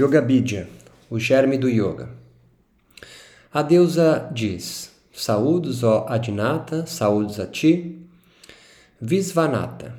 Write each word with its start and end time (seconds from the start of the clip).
Yoga 0.00 0.20
Bidya, 0.20 0.68
o 1.08 1.20
germe 1.20 1.56
do 1.56 1.68
yoga. 1.68 2.08
A 3.52 3.62
deusa 3.62 4.28
diz: 4.34 4.90
Saúdos, 5.12 5.84
ó 5.84 6.06
Adinata, 6.08 6.84
saúdos 6.84 7.38
a 7.38 7.46
ti. 7.46 8.04
Visvanata. 9.00 9.94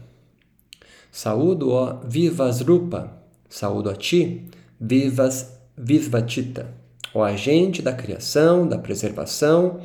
Saúdo, 1.10 1.71
ó 1.71 2.02
Vivasrupa, 2.04 3.10
saúdo 3.47 3.90
a 3.90 3.96
ti. 3.96 4.50
Vivas 4.78 5.58
Visvatita, 5.78 6.74
ó 7.14 7.24
agente 7.24 7.82
da 7.82 7.94
criação, 7.94 8.68
da 8.68 8.78
preservação 8.78 9.80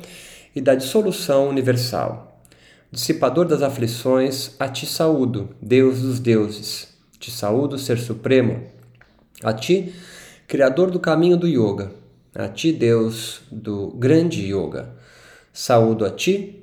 e 0.53 0.59
da 0.59 0.75
dissolução 0.75 1.47
universal. 1.47 2.43
Dissipador 2.91 3.45
das 3.45 3.61
aflições, 3.61 4.57
a 4.59 4.67
ti 4.67 4.85
saúdo, 4.85 5.55
Deus 5.61 6.01
dos 6.01 6.19
deuses. 6.19 6.89
Te 7.17 7.31
saúdo, 7.31 7.77
Ser 7.77 7.97
Supremo 7.97 8.80
a 9.43 9.53
ti, 9.53 9.93
Criador 10.47 10.91
do 10.91 10.99
caminho 10.99 11.37
do 11.37 11.47
yoga, 11.47 11.93
a 12.35 12.47
ti, 12.49 12.73
Deus 12.73 13.41
do 13.49 13.87
grande 13.91 14.41
yoga, 14.45 14.93
saúdo 15.53 16.03
a 16.03 16.09
ti, 16.09 16.61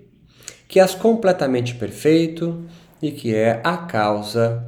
que 0.69 0.79
és 0.79 0.95
completamente 0.95 1.75
perfeito 1.75 2.67
e 3.01 3.11
que 3.11 3.35
é 3.35 3.63
a 3.65 3.79
causa 3.79 4.67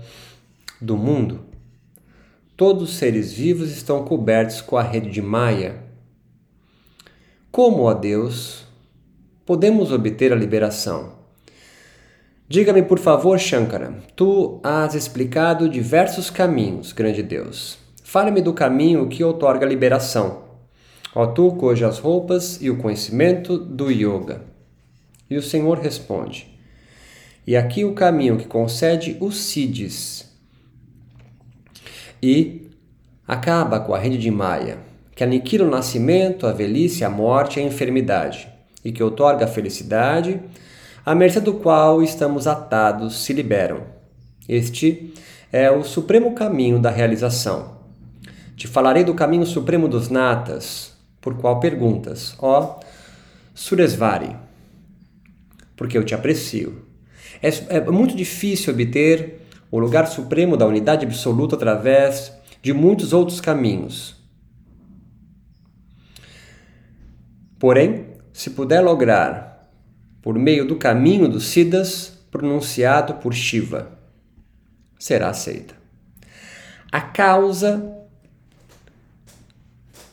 do 0.80 0.96
mundo. 0.96 1.40
Todos 2.56 2.90
os 2.90 2.96
seres 2.96 3.30
vivos 3.30 3.70
estão 3.70 4.04
cobertos 4.04 4.62
com 4.62 4.78
a 4.78 4.82
rede 4.82 5.10
de 5.10 5.20
Maya. 5.20 5.82
Como, 7.50 7.82
ó 7.82 7.92
Deus, 7.92 8.64
podemos 9.44 9.92
obter 9.92 10.32
a 10.32 10.36
liberação? 10.36 11.12
Diga-me, 12.48 12.82
por 12.82 12.98
favor, 12.98 13.38
Shankara, 13.38 13.94
tu 14.16 14.60
has 14.62 14.94
explicado 14.94 15.68
diversos 15.68 16.30
caminhos, 16.30 16.92
grande 16.92 17.22
Deus. 17.22 17.79
Fale-me 18.10 18.42
do 18.42 18.52
caminho 18.52 19.06
que 19.06 19.22
outorga 19.22 19.64
a 19.64 19.68
liberação. 19.68 20.42
Ó 21.14 21.28
tu, 21.28 21.52
cujas 21.52 22.00
roupas 22.00 22.60
e 22.60 22.68
o 22.68 22.76
conhecimento 22.76 23.56
do 23.56 23.88
yoga. 23.88 24.42
E 25.30 25.36
o 25.36 25.42
Senhor 25.42 25.78
responde: 25.78 26.58
E 27.46 27.56
aqui 27.56 27.84
o 27.84 27.94
caminho 27.94 28.36
que 28.36 28.46
concede 28.46 29.16
os 29.20 29.36
siddhis 29.36 30.28
e 32.20 32.68
acaba 33.28 33.78
com 33.78 33.94
a 33.94 33.98
rede 34.00 34.18
de 34.18 34.28
Maya, 34.28 34.78
que 35.14 35.22
aniquila 35.22 35.64
o 35.64 35.70
nascimento, 35.70 36.48
a 36.48 36.52
velhice, 36.52 37.04
a 37.04 37.08
morte 37.08 37.60
e 37.60 37.62
a 37.62 37.66
enfermidade, 37.66 38.48
e 38.84 38.90
que 38.90 39.04
outorga 39.04 39.44
a 39.44 39.48
felicidade, 39.48 40.40
à 41.06 41.14
mercê 41.14 41.40
do 41.40 41.54
qual 41.54 42.02
estamos 42.02 42.48
atados 42.48 43.22
se 43.22 43.32
liberam. 43.32 43.84
Este 44.48 45.14
é 45.52 45.70
o 45.70 45.84
supremo 45.84 46.34
caminho 46.34 46.80
da 46.80 46.90
realização. 46.90 47.78
Te 48.60 48.68
falarei 48.68 49.02
do 49.02 49.14
caminho 49.14 49.46
supremo 49.46 49.88
dos 49.88 50.10
natas, 50.10 50.92
por 51.18 51.34
qual 51.38 51.60
perguntas, 51.60 52.36
ó 52.38 52.78
Suresvari, 53.54 54.36
porque 55.74 55.96
eu 55.96 56.04
te 56.04 56.14
aprecio. 56.14 56.84
É, 57.42 57.48
é 57.78 57.90
muito 57.90 58.14
difícil 58.14 58.74
obter 58.74 59.46
o 59.70 59.78
lugar 59.78 60.06
supremo 60.08 60.58
da 60.58 60.66
unidade 60.66 61.06
absoluta 61.06 61.56
através 61.56 62.34
de 62.60 62.74
muitos 62.74 63.14
outros 63.14 63.40
caminhos. 63.40 64.14
Porém, 67.58 68.08
se 68.30 68.50
puder 68.50 68.82
lograr 68.82 69.72
por 70.20 70.38
meio 70.38 70.68
do 70.68 70.76
caminho 70.76 71.30
dos 71.30 71.46
Siddhas 71.46 72.12
pronunciado 72.30 73.14
por 73.14 73.32
Shiva, 73.32 73.98
será 74.98 75.30
aceita. 75.30 75.74
A 76.92 77.00
causa 77.00 77.99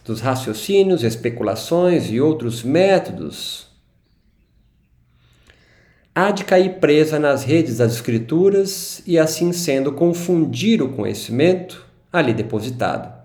dos 0.07 0.21
raciocínios, 0.21 1.03
especulações 1.03 2.09
e 2.09 2.21
outros 2.21 2.63
métodos, 2.63 3.67
há 6.15 6.31
de 6.31 6.45
cair 6.45 6.79
presa 6.79 7.19
nas 7.19 7.43
redes 7.43 7.77
das 7.77 7.93
Escrituras 7.93 9.03
e, 9.05 9.19
assim 9.19 9.51
sendo, 9.51 9.91
confundir 9.91 10.81
o 10.81 10.89
conhecimento 10.89 11.85
ali 12.11 12.33
depositado. 12.33 13.15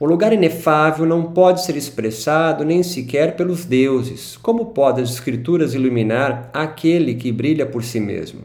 O 0.00 0.04
lugar 0.04 0.32
inefável 0.32 1.06
não 1.06 1.32
pode 1.32 1.64
ser 1.64 1.76
expressado 1.76 2.64
nem 2.64 2.82
sequer 2.82 3.36
pelos 3.36 3.64
deuses. 3.64 4.36
Como 4.36 4.66
podem 4.66 5.04
as 5.04 5.10
Escrituras 5.10 5.74
iluminar 5.74 6.50
aquele 6.52 7.14
que 7.14 7.30
brilha 7.30 7.64
por 7.64 7.84
si 7.84 8.00
mesmo? 8.00 8.42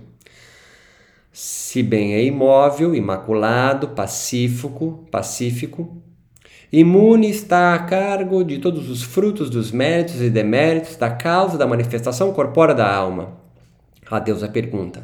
Se 1.34 1.82
bem 1.82 2.14
é 2.14 2.24
imóvel, 2.24 2.94
imaculado, 2.94 3.90
pacífico, 3.90 5.04
pacífico, 5.10 5.98
Imune 6.72 7.32
está 7.32 7.74
a 7.74 7.80
cargo 7.80 8.44
de 8.44 8.60
todos 8.60 8.92
os 8.92 9.02
frutos 9.02 9.50
dos 9.50 9.72
méritos 9.72 10.22
e 10.22 10.30
deméritos 10.30 10.96
da 10.96 11.10
causa 11.10 11.58
da 11.58 11.66
manifestação 11.66 12.32
corpórea 12.32 12.76
da 12.76 12.94
alma. 12.94 13.34
A 14.10 14.20
deusa 14.20 14.48
pergunta: 14.48 15.04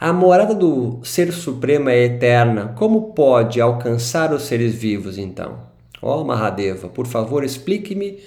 A 0.00 0.10
morada 0.10 0.54
do 0.54 1.00
Ser 1.02 1.30
Supremo 1.34 1.90
é 1.90 1.98
eterna, 1.98 2.72
como 2.78 3.12
pode 3.12 3.60
alcançar 3.60 4.32
os 4.32 4.44
seres 4.44 4.74
vivos 4.74 5.18
então? 5.18 5.58
Ó 6.00 6.22
oh, 6.22 6.24
Mahadeva, 6.24 6.88
por 6.88 7.06
favor, 7.06 7.44
explique-me 7.44 8.18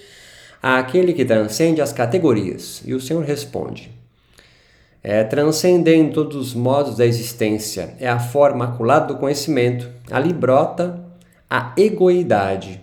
àquele 0.62 1.14
que 1.14 1.26
transcende 1.26 1.82
as 1.82 1.92
categorias. 1.92 2.84
E 2.86 2.94
o 2.94 3.02
Senhor 3.02 3.24
responde: 3.24 3.90
é 5.04 5.24
transcender 5.24 5.98
em 5.98 6.12
todos 6.12 6.36
os 6.36 6.54
modos 6.54 6.98
da 6.98 7.06
existência, 7.06 7.96
é 8.00 8.08
a 8.08 8.20
forma 8.20 8.68
maculada 8.68 9.08
do 9.08 9.20
conhecimento. 9.20 9.90
Ali 10.12 10.32
brota 10.32 11.09
a 11.50 11.74
egoidade, 11.76 12.80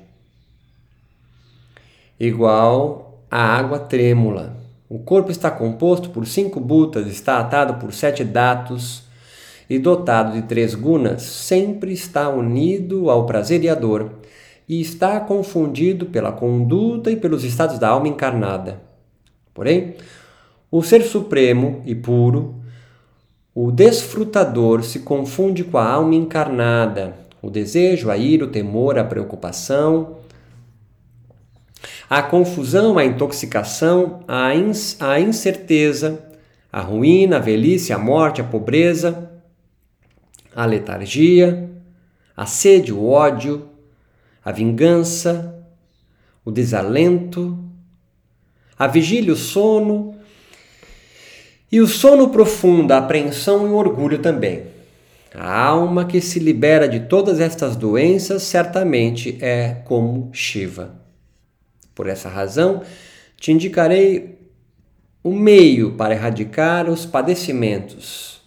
igual 2.19 3.23
a 3.31 3.41
água 3.41 3.79
trêmula. 3.79 4.57
O 4.89 4.99
corpo 4.99 5.31
está 5.31 5.53
composto 5.53 6.11
por 6.11 6.27
cinco 6.27 6.59
butas, 6.59 7.07
está 7.07 7.39
atado 7.39 7.75
por 7.75 7.93
sete 7.93 8.25
datos 8.25 9.05
e 9.71 9.79
dotado 9.79 10.33
de 10.33 10.43
três 10.43 10.75
gunas, 10.75 11.23
sempre 11.23 11.93
está 11.93 12.29
unido 12.29 13.09
ao 13.09 13.25
prazer 13.25 13.63
e 13.63 13.69
à 13.69 13.75
dor, 13.75 14.11
e 14.69 14.81
está 14.81 15.21
confundido 15.21 16.07
pela 16.07 16.33
conduta 16.33 17.09
e 17.09 17.15
pelos 17.15 17.45
estados 17.45 17.79
da 17.79 17.89
alma 17.89 18.09
encarnada. 18.09 18.81
Porém, 19.55 19.95
o 20.73 20.83
Ser 20.83 21.03
Supremo 21.03 21.83
e 21.85 21.95
puro, 21.95 22.57
o 23.55 23.71
desfrutador, 23.71 24.83
se 24.83 25.01
confunde 25.01 25.63
com 25.63 25.79
a 25.79 25.89
alma 25.89 26.17
encarnada, 26.17 27.26
o 27.43 27.51
desejo, 27.51 28.11
a 28.11 28.17
ira, 28.17 28.45
o 28.45 28.49
temor, 28.49 28.99
a 28.99 29.05
preocupação, 29.05 30.19
a 32.09 32.23
confusão, 32.23 32.99
a 32.99 33.05
intoxicação, 33.05 34.21
a, 34.27 34.55
ins 34.55 35.01
a 35.01 35.21
incerteza, 35.21 36.25
a 36.73 36.81
ruína, 36.81 37.37
a 37.37 37.41
velhice, 37.41 37.93
a 37.93 37.99
morte, 37.99 38.41
a 38.41 38.45
pobreza, 38.45 39.31
a 40.55 40.65
letargia, 40.65 41.71
a 42.37 42.47
sede, 42.47 42.93
o 42.93 43.05
ódio, 43.07 43.69
a 44.45 44.53
vingança, 44.53 45.65
o 46.45 46.51
desalento, 46.51 47.59
a 48.79 48.87
vigília, 48.87 49.33
o 49.33 49.37
sono, 49.37 50.15
e 51.71 51.81
o 51.81 51.87
sono 51.87 52.29
profundo, 52.29 52.93
a 52.93 52.99
apreensão 52.99 53.67
e 53.67 53.71
o 53.71 53.75
orgulho 53.75 54.19
também. 54.19 54.76
A 55.39 55.67
alma 55.67 56.07
que 56.07 56.19
se 56.19 56.39
libera 56.39 56.89
de 56.89 57.01
todas 57.01 57.41
estas 57.41 57.77
doenças 57.77 58.43
certamente 58.43 59.37
é 59.45 59.83
como 59.85 60.31
Shiva. 60.33 60.99
Por 61.95 62.09
essa 62.09 62.31
razão, 62.31 62.83
te 63.37 63.53
indicarei 63.53 64.39
o 65.23 65.35
meio 65.35 65.93
para 65.93 66.15
erradicar 66.15 66.89
os 66.89 67.05
padecimentos. 67.05 68.41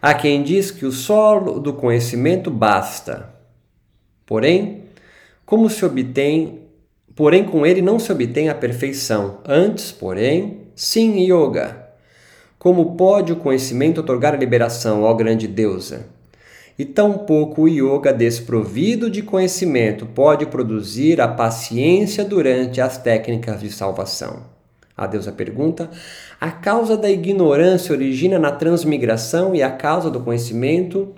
Há 0.00 0.14
quem 0.14 0.42
diz 0.42 0.70
que 0.70 0.86
o 0.86 0.92
solo 0.92 1.60
do 1.60 1.74
conhecimento 1.74 2.50
basta. 2.50 3.28
Porém, 4.24 4.84
como 5.44 5.68
se 5.68 5.84
obtém, 5.84 6.62
porém 7.14 7.44
com 7.44 7.66
ele 7.66 7.82
não 7.82 7.98
se 7.98 8.10
obtém 8.10 8.48
a 8.48 8.54
perfeição. 8.54 9.40
Antes, 9.46 9.92
porém, 9.92 10.62
sim 10.74 11.30
yoga 11.30 11.85
como 12.58 12.96
pode 12.96 13.32
o 13.32 13.36
conhecimento 13.36 14.00
otorgar 14.00 14.34
a 14.34 14.38
liberação, 14.38 15.02
ó 15.02 15.12
grande 15.14 15.46
deusa? 15.46 16.06
E 16.78 16.84
tampouco 16.84 17.62
o 17.62 17.68
yoga 17.68 18.12
desprovido 18.12 19.10
de 19.10 19.22
conhecimento 19.22 20.04
pode 20.04 20.46
produzir 20.46 21.20
a 21.20 21.28
paciência 21.28 22.24
durante 22.24 22.80
as 22.80 22.98
técnicas 22.98 23.60
de 23.60 23.70
salvação. 23.70 24.42
A 24.96 25.06
deusa 25.06 25.32
pergunta: 25.32 25.90
a 26.40 26.50
causa 26.50 26.96
da 26.96 27.10
ignorância 27.10 27.94
origina 27.94 28.38
na 28.38 28.50
transmigração 28.50 29.54
e 29.54 29.62
a 29.62 29.70
causa 29.70 30.10
do 30.10 30.20
conhecimento 30.20 31.14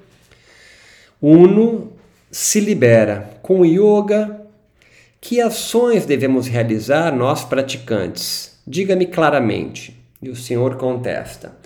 uno 1.21 1.93
se 2.31 2.61
libera. 2.61 3.31
Com 3.43 3.61
o 3.61 3.65
yoga, 3.65 4.41
que 5.21 5.41
ações 5.41 6.07
devemos 6.07 6.47
realizar 6.47 7.15
nós 7.15 7.45
praticantes? 7.45 8.59
Diga-me 8.67 9.07
claramente. 9.07 9.98
E 10.21 10.29
o 10.29 10.37
Senhor 10.37 10.77
contesta: 10.77 11.57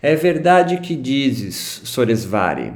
É 0.00 0.14
verdade 0.14 0.78
que 0.78 0.94
dizes, 0.94 1.82
Soresvari. 1.84 2.72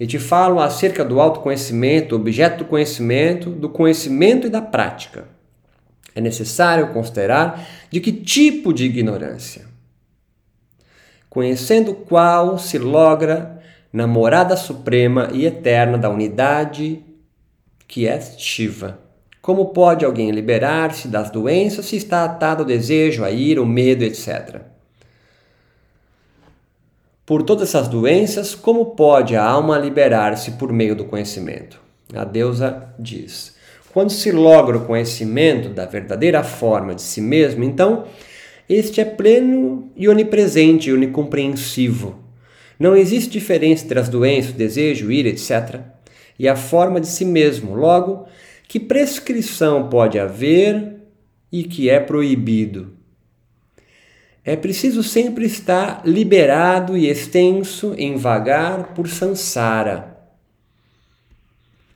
e 0.00 0.06
te 0.06 0.18
falam 0.18 0.60
acerca 0.60 1.04
do 1.04 1.20
autoconhecimento, 1.20 2.14
objeto 2.14 2.58
do 2.58 2.64
conhecimento, 2.66 3.50
do 3.50 3.68
conhecimento 3.68 4.46
e 4.46 4.50
da 4.50 4.62
prática. 4.62 5.26
É 6.14 6.20
necessário 6.20 6.92
considerar 6.92 7.66
de 7.90 8.00
que 8.00 8.12
tipo 8.12 8.72
de 8.72 8.84
ignorância. 8.84 9.66
Conhecendo 11.28 11.94
qual 11.94 12.58
se 12.58 12.78
logra 12.78 13.60
na 13.92 14.06
morada 14.06 14.56
suprema 14.56 15.30
e 15.32 15.46
eterna 15.46 15.98
da 15.98 16.08
unidade 16.08 17.02
que 17.86 18.06
é 18.06 18.20
Shiva. 18.20 19.07
Como 19.40 19.66
pode 19.66 20.04
alguém 20.04 20.30
liberar-se 20.30 21.08
das 21.08 21.30
doenças 21.30 21.86
se 21.86 21.96
está 21.96 22.24
atado 22.24 22.62
ao 22.62 22.66
desejo, 22.66 23.24
à 23.24 23.30
ira, 23.30 23.60
ao 23.60 23.66
medo, 23.66 24.04
etc.? 24.04 24.60
Por 27.24 27.42
todas 27.42 27.68
essas 27.68 27.88
doenças, 27.88 28.54
como 28.54 28.86
pode 28.96 29.36
a 29.36 29.44
alma 29.44 29.78
liberar-se 29.78 30.52
por 30.52 30.72
meio 30.72 30.96
do 30.96 31.04
conhecimento? 31.04 31.80
A 32.14 32.24
deusa 32.24 32.94
diz: 32.98 33.54
quando 33.92 34.10
se 34.10 34.30
logra 34.30 34.78
o 34.78 34.86
conhecimento 34.86 35.68
da 35.70 35.84
verdadeira 35.84 36.42
forma 36.42 36.94
de 36.94 37.02
si 37.02 37.20
mesmo, 37.20 37.64
então 37.64 38.04
este 38.68 39.00
é 39.00 39.04
pleno 39.04 39.90
e 39.96 40.08
onipresente 40.08 40.88
e 40.88 40.92
onicompreensivo. 40.92 42.18
Não 42.78 42.94
existe 42.94 43.30
diferença 43.30 43.84
entre 43.84 43.98
as 43.98 44.08
doenças, 44.08 44.52
o 44.52 44.56
desejo, 44.56 45.10
ira, 45.10 45.28
etc. 45.28 45.80
e 46.38 46.46
a 46.46 46.54
forma 46.54 47.00
de 47.00 47.08
si 47.08 47.24
mesmo. 47.24 47.74
Logo, 47.74 48.26
que 48.68 48.78
prescrição 48.78 49.88
pode 49.88 50.18
haver 50.18 50.98
e 51.50 51.64
que 51.64 51.88
é 51.88 51.98
proibido? 51.98 52.92
É 54.44 54.54
preciso 54.56 55.02
sempre 55.02 55.46
estar 55.46 56.02
liberado 56.04 56.96
e 56.96 57.08
extenso 57.08 57.94
em 57.96 58.16
vagar 58.16 58.94
por 58.94 59.08
Sansara. 59.08 60.18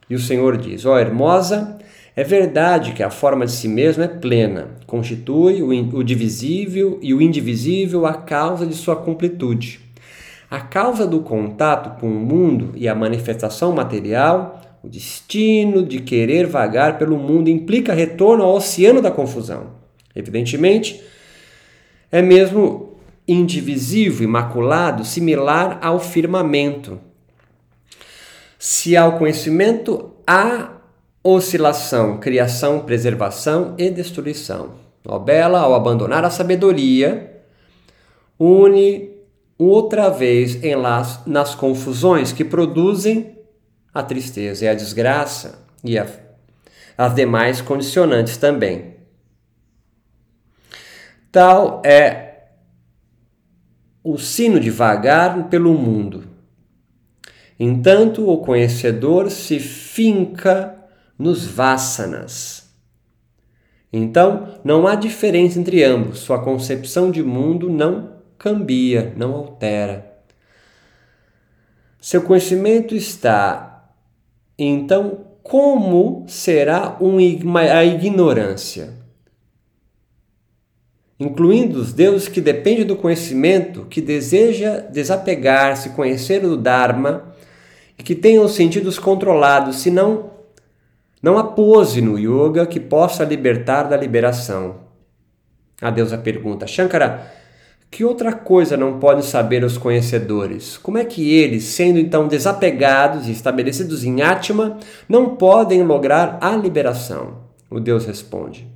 E 0.09 0.15
o 0.15 0.19
Senhor 0.19 0.57
diz: 0.57 0.87
Ó 0.87 0.95
oh, 0.95 0.99
Hermosa, 0.99 1.79
é 2.17 2.25
verdade 2.25 2.93
que 2.93 3.03
a 3.03 3.11
forma 3.11 3.47
de 3.47 3.53
si 3.53 3.69
mesmo 3.69 4.03
é 4.03 4.09
plena, 4.09 4.71
constitui 4.87 5.63
o 5.63 6.03
divisível 6.03 6.99
e 7.03 7.15
o 7.15 7.23
indivisível 7.23 8.05
a 8.07 8.15
causa 8.15 8.67
de 8.67 8.75
sua 8.75 8.97
completude. 8.97 9.81
A 10.51 10.61
causa 10.61 11.07
do 11.07 11.21
contato 11.21 11.99
com 11.99 12.07
o 12.07 12.21
mundo 12.21 12.73
e 12.75 12.87
a 12.87 12.95
manifestação 12.95 13.73
material, 13.73 14.61
o 14.83 14.89
destino 14.89 15.85
de 15.85 16.01
querer 16.01 16.47
vagar 16.47 16.99
pelo 16.99 17.17
mundo 17.17 17.49
implica 17.49 17.95
retorno 17.95 18.43
ao 18.43 18.57
oceano 18.57 19.01
da 19.01 19.11
confusão. 19.11 19.75
Evidentemente, 20.15 21.01
é 22.11 22.21
mesmo 22.21 22.97
indivisível, 23.27 24.25
imaculado, 24.25 25.05
similar 25.05 25.79
ao 25.81 26.01
firmamento. 26.01 26.99
Se 28.59 28.97
há 28.97 29.07
o 29.07 29.19
conhecimento, 29.19 30.11
há 30.27 30.73
oscilação, 31.23 32.19
criação, 32.19 32.81
preservação 32.81 33.75
e 33.79 33.89
destruição. 33.89 34.75
Ó 35.07 35.19
Bela, 35.19 35.61
ao 35.61 35.75
abandonar 35.75 36.25
a 36.25 36.31
sabedoria, 36.31 37.43
une 38.39 39.11
outra 39.57 40.09
vez 40.09 40.63
em 40.63 40.75
las, 40.75 41.25
nas 41.27 41.55
confusões 41.55 42.33
que 42.33 42.45
produzem 42.45 43.42
a 43.93 44.03
tristeza 44.03 44.65
e 44.65 44.69
a 44.69 44.75
desgraça 44.75 45.67
e 45.85 45.99
a, 45.99 46.07
as 46.97 47.15
demais 47.15 47.61
condicionantes 47.61 48.37
também. 48.37 48.97
Tal 51.31 51.83
é 51.85 52.49
o 54.05 54.19
sino 54.19 54.59
de 54.59 54.71
vagar 54.71 55.49
pelo 55.49 55.75
mundo. 55.75 56.25
Entanto, 57.59 58.29
o 58.29 58.39
conhecedor 58.39 59.31
se 59.31 59.61
finca 59.61 60.77
nos 61.19 61.47
vassanas. 61.47 62.75
Então, 63.93 64.59
não 64.65 64.87
há 64.87 64.95
diferença 64.95 65.59
entre 65.59 65.85
ambos, 65.85 66.21
sua 66.21 66.43
concepção 66.43 67.11
de 67.11 67.23
mundo 67.23 67.71
não 67.71 68.17
cambia, 68.39 69.13
não 69.17 69.35
altera. 69.35 70.13
Seu 72.01 72.23
conhecimento 72.23 72.97
está. 72.97 73.72
Então, 74.59 75.27
como 75.43 76.25
será 76.29 76.97
um, 77.01 77.19
a 77.19 77.85
ignorância? 77.85 79.03
incluindo 81.23 81.79
os 81.79 81.93
deuses 81.93 82.29
que 82.29 82.41
dependem 82.41 82.85
do 82.85 82.97
conhecimento, 82.97 83.87
que 83.89 84.01
deseja 84.01 84.79
desapegar-se, 84.79 85.91
conhecer 85.91 86.45
o 86.45 86.57
Dharma 86.57 87.33
e 87.99 88.03
que 88.03 88.15
tenham 88.15 88.45
os 88.45 88.55
sentidos 88.55 88.99
controlados, 88.99 89.77
senão 89.77 90.31
não 91.23 91.39
há 91.39 91.45
pose 91.45 92.01
no 92.01 92.19
yoga 92.19 92.67
que 92.67 92.81
possa 92.81 93.25
libertar 93.25 93.85
da 93.85 93.97
liberação. 93.97 94.81
A 95.81 95.91
deusa 95.91 96.19
pergunta: 96.19 96.67
Shankara, 96.67 97.33
que 97.93 98.05
outra 98.07 98.33
coisa 98.33 98.75
não 98.75 98.99
podem 98.99 99.23
saber 99.23 99.63
os 99.63 99.77
conhecedores? 99.77 100.79
Como 100.79 100.97
é 100.97 101.05
que 101.05 101.35
eles, 101.35 101.65
sendo 101.65 101.99
então 101.99 102.27
desapegados 102.27 103.29
e 103.29 103.33
estabelecidos 103.33 104.03
em 104.03 104.23
Atma, 104.23 104.79
não 105.07 105.37
podem 105.37 105.83
lograr 105.83 106.39
a 106.41 106.57
liberação? 106.57 107.43
O 107.69 107.79
Deus 107.79 108.07
responde: 108.07 108.67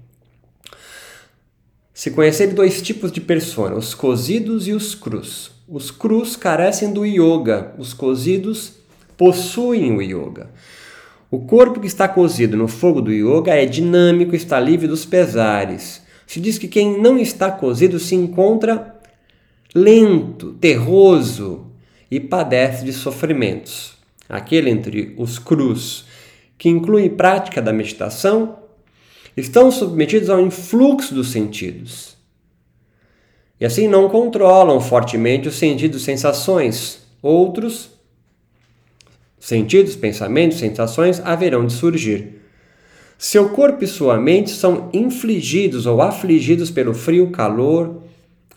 se 1.94 2.10
conhecerem 2.10 2.54
dois 2.54 2.82
tipos 2.82 3.10
de 3.10 3.22
persona, 3.22 3.74
os 3.74 3.94
cozidos 3.94 4.68
e 4.68 4.72
os 4.72 4.94
crus. 4.94 5.50
Os 5.66 5.90
crus 5.90 6.36
carecem 6.36 6.92
do 6.92 7.06
yoga, 7.06 7.72
os 7.78 7.94
cozidos 7.94 8.74
possuem 9.16 9.96
o 9.96 10.02
yoga. 10.02 10.50
O 11.30 11.40
corpo 11.40 11.80
que 11.80 11.86
está 11.86 12.06
cozido 12.06 12.54
no 12.54 12.68
fogo 12.68 13.00
do 13.00 13.10
yoga 13.10 13.54
é 13.54 13.64
dinâmico, 13.64 14.36
está 14.36 14.60
livre 14.60 14.86
dos 14.86 15.06
pesares. 15.06 16.04
Se 16.26 16.40
diz 16.40 16.58
que 16.58 16.66
quem 16.66 17.00
não 17.00 17.16
está 17.16 17.50
cozido 17.50 17.98
se 18.00 18.14
encontra 18.14 18.95
lento, 19.76 20.54
terroso 20.54 21.66
e 22.10 22.18
padece 22.18 22.84
de 22.84 22.92
sofrimentos. 22.94 23.94
Aquele 24.26 24.70
entre 24.70 25.14
os 25.18 25.38
crus, 25.38 26.06
que 26.56 26.70
inclui 26.70 27.10
prática 27.10 27.60
da 27.60 27.72
meditação, 27.72 28.58
estão 29.36 29.70
submetidos 29.70 30.30
ao 30.30 30.40
influxo 30.40 31.14
dos 31.14 31.30
sentidos. 31.30 32.16
E 33.60 33.66
assim 33.66 33.86
não 33.86 34.08
controlam 34.08 34.80
fortemente 34.80 35.46
os 35.46 35.56
sentidos, 35.56 36.02
sensações. 36.02 37.06
Outros 37.22 37.90
sentidos, 39.38 39.94
pensamentos, 39.94 40.58
sensações 40.58 41.20
haverão 41.20 41.66
de 41.66 41.72
surgir. 41.74 42.40
Seu 43.18 43.50
corpo 43.50 43.84
e 43.84 43.86
sua 43.86 44.18
mente 44.18 44.50
são 44.50 44.88
infligidos 44.92 45.86
ou 45.86 46.02
afligidos 46.02 46.70
pelo 46.70 46.94
frio, 46.94 47.30
calor, 47.30 48.02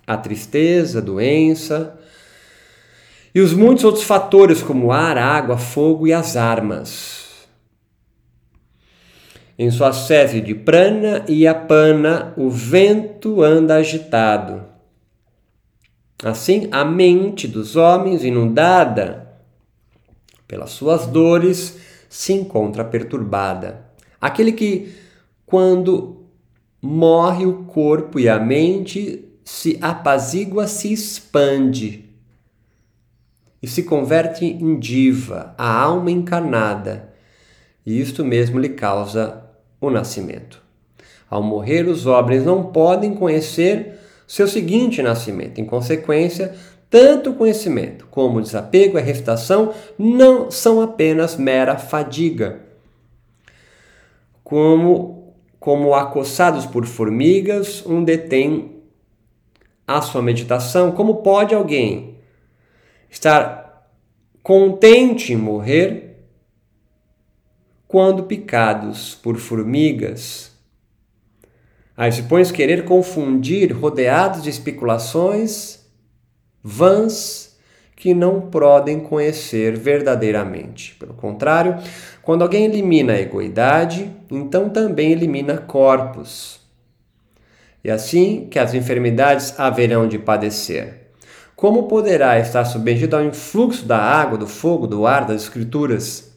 a 0.10 0.18
tristeza, 0.18 0.98
a 0.98 1.02
doença 1.04 2.00
e 3.34 3.40
os 3.40 3.54
muitos 3.54 3.84
outros 3.84 4.04
fatores 4.04 4.64
como 4.64 4.92
ar, 4.92 5.20
água, 5.20 5.56
fogo 5.56 6.08
e 6.08 6.12
as 6.12 6.36
armas. 6.36 7.48
Em 9.56 9.70
sua 9.70 9.94
sese 9.94 10.42
de 10.42 10.56
prana 10.56 11.24
e 11.28 11.46
apana, 11.46 12.34
o 12.36 12.50
vento 12.50 13.44
anda 13.44 13.76
agitado. 13.76 14.64
Assim, 16.24 16.68
a 16.72 16.84
mente 16.84 17.48
dos 17.48 17.76
homens, 17.76 18.24
inundada 18.24 19.30
pelas 20.48 20.72
suas 20.72 21.06
dores, 21.06 21.78
se 22.10 22.34
encontra 22.34 22.84
perturbada. 22.84 23.86
Aquele 24.20 24.54
que, 24.54 24.92
quando 25.46 26.26
morre 26.82 27.46
o 27.46 27.66
corpo 27.66 28.20
e 28.20 28.28
a 28.28 28.40
mente, 28.40 29.29
se 29.50 29.80
apazigua, 29.82 30.68
se 30.68 30.94
expande 30.94 32.06
e 33.62 33.68
se 33.68 33.82
converte 33.84 34.46
em 34.46 34.80
diva, 34.80 35.56
a 35.58 35.82
alma 35.82 36.12
encarnada. 36.12 37.10
E 37.84 38.00
isto 38.00 38.24
mesmo 38.24 38.60
lhe 38.60 38.70
causa 38.70 39.44
o 39.82 39.90
nascimento. 39.90 40.62
Ao 41.28 41.42
morrer, 41.42 41.88
os 41.88 42.06
homens 42.06 42.46
não 42.46 42.72
podem 42.72 43.16
conhecer 43.16 44.00
seu 44.28 44.48
seguinte 44.48 45.02
nascimento. 45.02 45.60
Em 45.60 45.66
consequência, 45.66 46.56
tanto 46.88 47.34
conhecimento 47.34 48.08
como 48.10 48.42
desapego 48.42 48.98
e 48.98 49.02
a 49.02 49.04
não 49.98 50.52
são 50.52 50.80
apenas 50.80 51.36
mera 51.36 51.76
fadiga. 51.76 52.62
Como, 54.44 55.34
como 55.60 55.96
acossados 55.96 56.68
por 56.68 56.86
formigas, 56.86 57.84
um 57.86 58.04
detém 58.04 58.79
a 59.98 60.02
sua 60.02 60.22
meditação. 60.22 60.92
Como 60.92 61.24
pode 61.24 61.56
alguém 61.56 62.20
estar 63.10 63.90
contente 64.44 65.34
em 65.34 65.38
morrer 65.38 66.28
quando 67.88 68.24
picados 68.24 69.16
por 69.16 69.38
formigas. 69.38 70.52
Aí 71.98 72.12
se 72.12 72.24
pões 72.24 72.52
querer 72.52 72.86
confundir, 72.86 73.74
rodeados 73.74 74.44
de 74.44 74.50
especulações 74.50 75.80
vãs, 76.64 77.58
que 77.96 78.14
não 78.14 78.40
podem 78.42 79.02
conhecer 79.02 79.76
verdadeiramente. 79.76 80.96
Pelo 80.96 81.14
contrário, 81.14 81.78
quando 82.22 82.44
alguém 82.44 82.64
elimina 82.64 83.14
a 83.14 83.20
egoidade, 83.20 84.10
então 84.32 84.70
também 84.70 85.12
elimina 85.12 85.58
corpos. 85.58 86.59
E 87.84 87.90
assim 87.90 88.48
que 88.50 88.60
as 88.60 88.74
enfermidades 88.74 89.60
haverão 89.60 90.08
de 90.08 90.20
padecer. 90.20 91.12
Como 91.56 91.88
poderá 91.88 92.40
estar 92.40 92.64
submetido 92.66 93.16
ao 93.16 93.24
influxo 93.24 93.86
da 93.86 93.98
água, 93.98 94.38
do 94.38 94.48
fogo, 94.48 94.88
do 94.88 95.06
ar, 95.06 95.26
das 95.26 95.44
escrituras? 95.44 96.30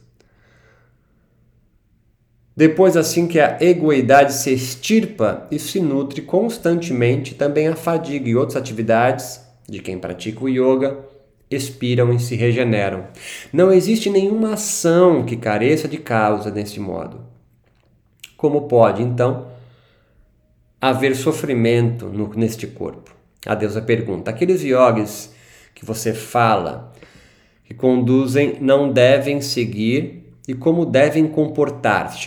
Depois, 2.55 2.95
assim 2.95 3.27
que 3.27 3.39
a 3.39 3.57
egoidade 3.59 4.33
se 4.33 4.53
extirpa 4.53 5.47
e 5.49 5.57
se 5.57 5.79
nutre 5.79 6.21
constantemente, 6.21 7.33
também 7.33 7.67
a 7.67 7.75
fadiga 7.75 8.29
e 8.29 8.35
outras 8.35 8.57
atividades 8.57 9.41
de 9.67 9.79
quem 9.79 9.97
pratica 9.97 10.43
o 10.43 10.49
yoga 10.49 10.99
expiram 11.49 12.13
e 12.13 12.19
se 12.19 12.35
regeneram. 12.35 13.05
Não 13.51 13.71
existe 13.71 14.09
nenhuma 14.09 14.53
ação 14.53 15.23
que 15.23 15.35
careça 15.35 15.87
de 15.87 15.97
causa 15.97 16.51
desse 16.51 16.79
modo. 16.79 17.21
Como 18.35 18.67
pode, 18.67 19.01
então, 19.01 19.47
haver 20.89 21.15
sofrimento 21.15 22.07
no, 22.07 22.27
neste 22.33 22.67
corpo? 22.67 23.15
A 23.45 23.55
deusa 23.55 23.81
pergunta: 23.81 24.29
aqueles 24.29 24.61
yogis 24.61 25.33
que 25.73 25.85
você 25.85 26.13
fala, 26.13 26.93
que 27.63 27.73
conduzem, 27.73 28.57
não 28.59 28.91
devem 28.91 29.39
seguir 29.39 30.33
e 30.45 30.53
como 30.53 30.85
devem 30.85 31.25
comportar-se, 31.25 32.19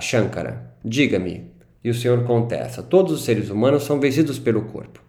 Shankara? 0.00 0.72
Diga-me. 0.84 1.50
E 1.82 1.88
o 1.88 1.94
Senhor 1.94 2.24
contesta: 2.24 2.82
todos 2.82 3.12
os 3.12 3.24
seres 3.24 3.48
humanos 3.48 3.84
são 3.84 3.98
vencidos 3.98 4.38
pelo 4.38 4.62
corpo. 4.62 5.00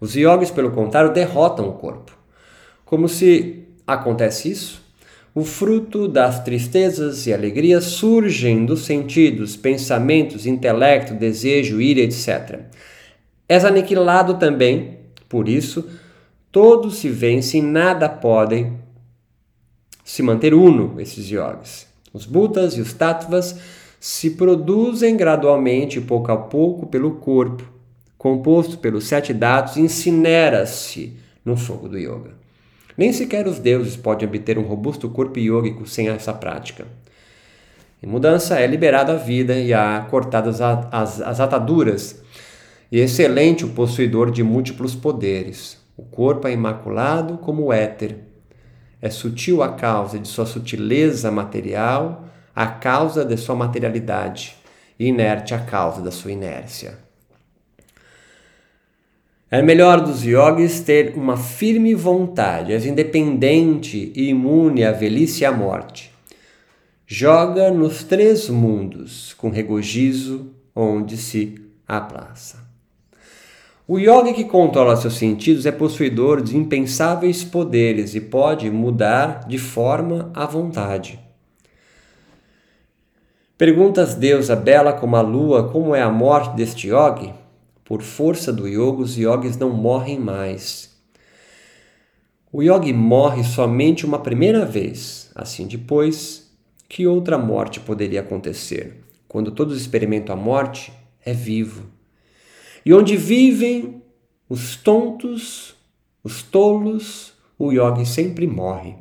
Os 0.00 0.16
yogis, 0.16 0.50
pelo 0.50 0.70
contrário, 0.70 1.12
derrotam 1.12 1.68
o 1.68 1.74
corpo. 1.74 2.16
Como 2.84 3.08
se 3.08 3.68
acontece 3.86 4.50
isso? 4.50 4.82
O 5.34 5.44
fruto 5.44 6.06
das 6.06 6.44
tristezas 6.44 7.26
e 7.26 7.32
alegrias 7.32 7.84
surgem 7.84 8.66
dos 8.66 8.84
sentidos, 8.84 9.56
pensamentos, 9.56 10.44
intelecto, 10.44 11.14
desejo, 11.14 11.80
ira, 11.80 12.00
etc. 12.00 12.60
És 13.48 13.64
aniquilado 13.64 14.34
também, 14.34 14.98
por 15.30 15.48
isso, 15.48 15.88
todos 16.50 16.96
se 16.96 17.08
vencem, 17.08 17.62
nada 17.62 18.10
podem 18.10 18.78
se 20.04 20.22
manter 20.22 20.52
uno, 20.52 21.00
esses 21.00 21.30
yogis. 21.30 21.86
Os 22.12 22.26
budas 22.26 22.76
e 22.76 22.82
os 22.82 22.92
tattvas 22.92 23.58
se 23.98 24.32
produzem 24.32 25.16
gradualmente, 25.16 25.98
pouco 25.98 26.30
a 26.30 26.36
pouco, 26.36 26.86
pelo 26.86 27.12
corpo, 27.12 27.66
composto 28.18 28.76
pelos 28.76 29.04
sete 29.04 29.32
dados, 29.32 29.78
incinera-se 29.78 31.16
no 31.42 31.56
fogo 31.56 31.88
do 31.88 31.98
yoga. 31.98 32.41
Nem 32.96 33.12
sequer 33.12 33.46
os 33.46 33.58
deuses 33.58 33.96
podem 33.96 34.28
obter 34.28 34.58
um 34.58 34.62
robusto 34.62 35.08
corpo 35.08 35.38
yógico 35.38 35.86
sem 35.86 36.08
essa 36.08 36.32
prática. 36.32 36.86
Em 38.02 38.06
mudança, 38.06 38.58
é 38.58 38.66
liberada 38.66 39.12
a 39.12 39.16
vida 39.16 39.54
e 39.54 39.72
há 39.72 40.06
cortadas 40.10 40.60
as, 40.60 41.20
as 41.20 41.40
ataduras, 41.40 42.20
e 42.90 42.98
excelente 42.98 43.64
o 43.64 43.70
possuidor 43.70 44.30
de 44.30 44.42
múltiplos 44.42 44.94
poderes. 44.94 45.78
O 45.96 46.02
corpo 46.02 46.48
é 46.48 46.52
imaculado 46.52 47.38
como 47.38 47.64
o 47.64 47.72
éter. 47.72 48.18
É 49.00 49.08
sutil 49.08 49.62
a 49.62 49.72
causa 49.72 50.18
de 50.18 50.28
sua 50.28 50.44
sutileza 50.44 51.30
material, 51.30 52.24
a 52.54 52.66
causa 52.66 53.24
de 53.24 53.36
sua 53.36 53.54
materialidade, 53.54 54.56
e 54.98 55.06
inerte 55.06 55.54
a 55.54 55.58
causa 55.58 56.02
da 56.02 56.10
sua 56.10 56.32
inércia. 56.32 56.98
É 59.54 59.60
melhor 59.60 60.00
dos 60.00 60.24
yogis 60.24 60.80
ter 60.80 61.12
uma 61.14 61.36
firme 61.36 61.94
vontade, 61.94 62.72
és 62.72 62.86
independente 62.86 64.10
e 64.16 64.30
imune 64.30 64.82
à 64.82 64.92
velhice 64.92 65.42
e 65.42 65.44
à 65.44 65.52
morte. 65.52 66.10
Joga 67.06 67.70
nos 67.70 68.02
três 68.02 68.48
mundos 68.48 69.34
com 69.34 69.50
regozijo 69.50 70.46
onde 70.74 71.18
se 71.18 71.60
aplaça. 71.86 72.66
O 73.86 73.98
yogi 73.98 74.32
que 74.32 74.44
controla 74.44 74.96
seus 74.96 75.18
sentidos 75.18 75.66
é 75.66 75.70
possuidor 75.70 76.40
de 76.40 76.56
impensáveis 76.56 77.44
poderes 77.44 78.14
e 78.14 78.22
pode 78.22 78.70
mudar 78.70 79.46
de 79.46 79.58
forma 79.58 80.30
à 80.32 80.46
vontade. 80.46 81.20
Perguntas 83.58 84.14
deusa 84.14 84.56
bela 84.56 84.94
como 84.94 85.14
a 85.14 85.20
lua 85.20 85.68
como 85.68 85.94
é 85.94 86.00
a 86.00 86.08
morte 86.08 86.56
deste 86.56 86.88
yogi? 86.88 87.41
Por 87.84 88.00
força 88.00 88.52
do 88.52 88.68
yoga, 88.68 89.02
os 89.02 89.16
yogis 89.16 89.56
não 89.56 89.70
morrem 89.70 90.18
mais. 90.18 90.90
O 92.52 92.62
yogi 92.62 92.92
morre 92.92 93.42
somente 93.42 94.06
uma 94.06 94.20
primeira 94.20 94.64
vez. 94.64 95.30
Assim, 95.34 95.66
depois, 95.66 96.52
que 96.88 97.06
outra 97.06 97.36
morte 97.36 97.80
poderia 97.80 98.20
acontecer? 98.20 99.02
Quando 99.26 99.50
todos 99.50 99.80
experimentam 99.80 100.34
a 100.34 100.38
morte, 100.38 100.92
é 101.24 101.32
vivo. 101.32 101.86
E 102.84 102.94
onde 102.94 103.16
vivem 103.16 104.02
os 104.48 104.76
tontos, 104.76 105.74
os 106.22 106.42
tolos, 106.42 107.32
o 107.58 107.72
yogi 107.72 108.06
sempre 108.06 108.46
morre. 108.46 108.94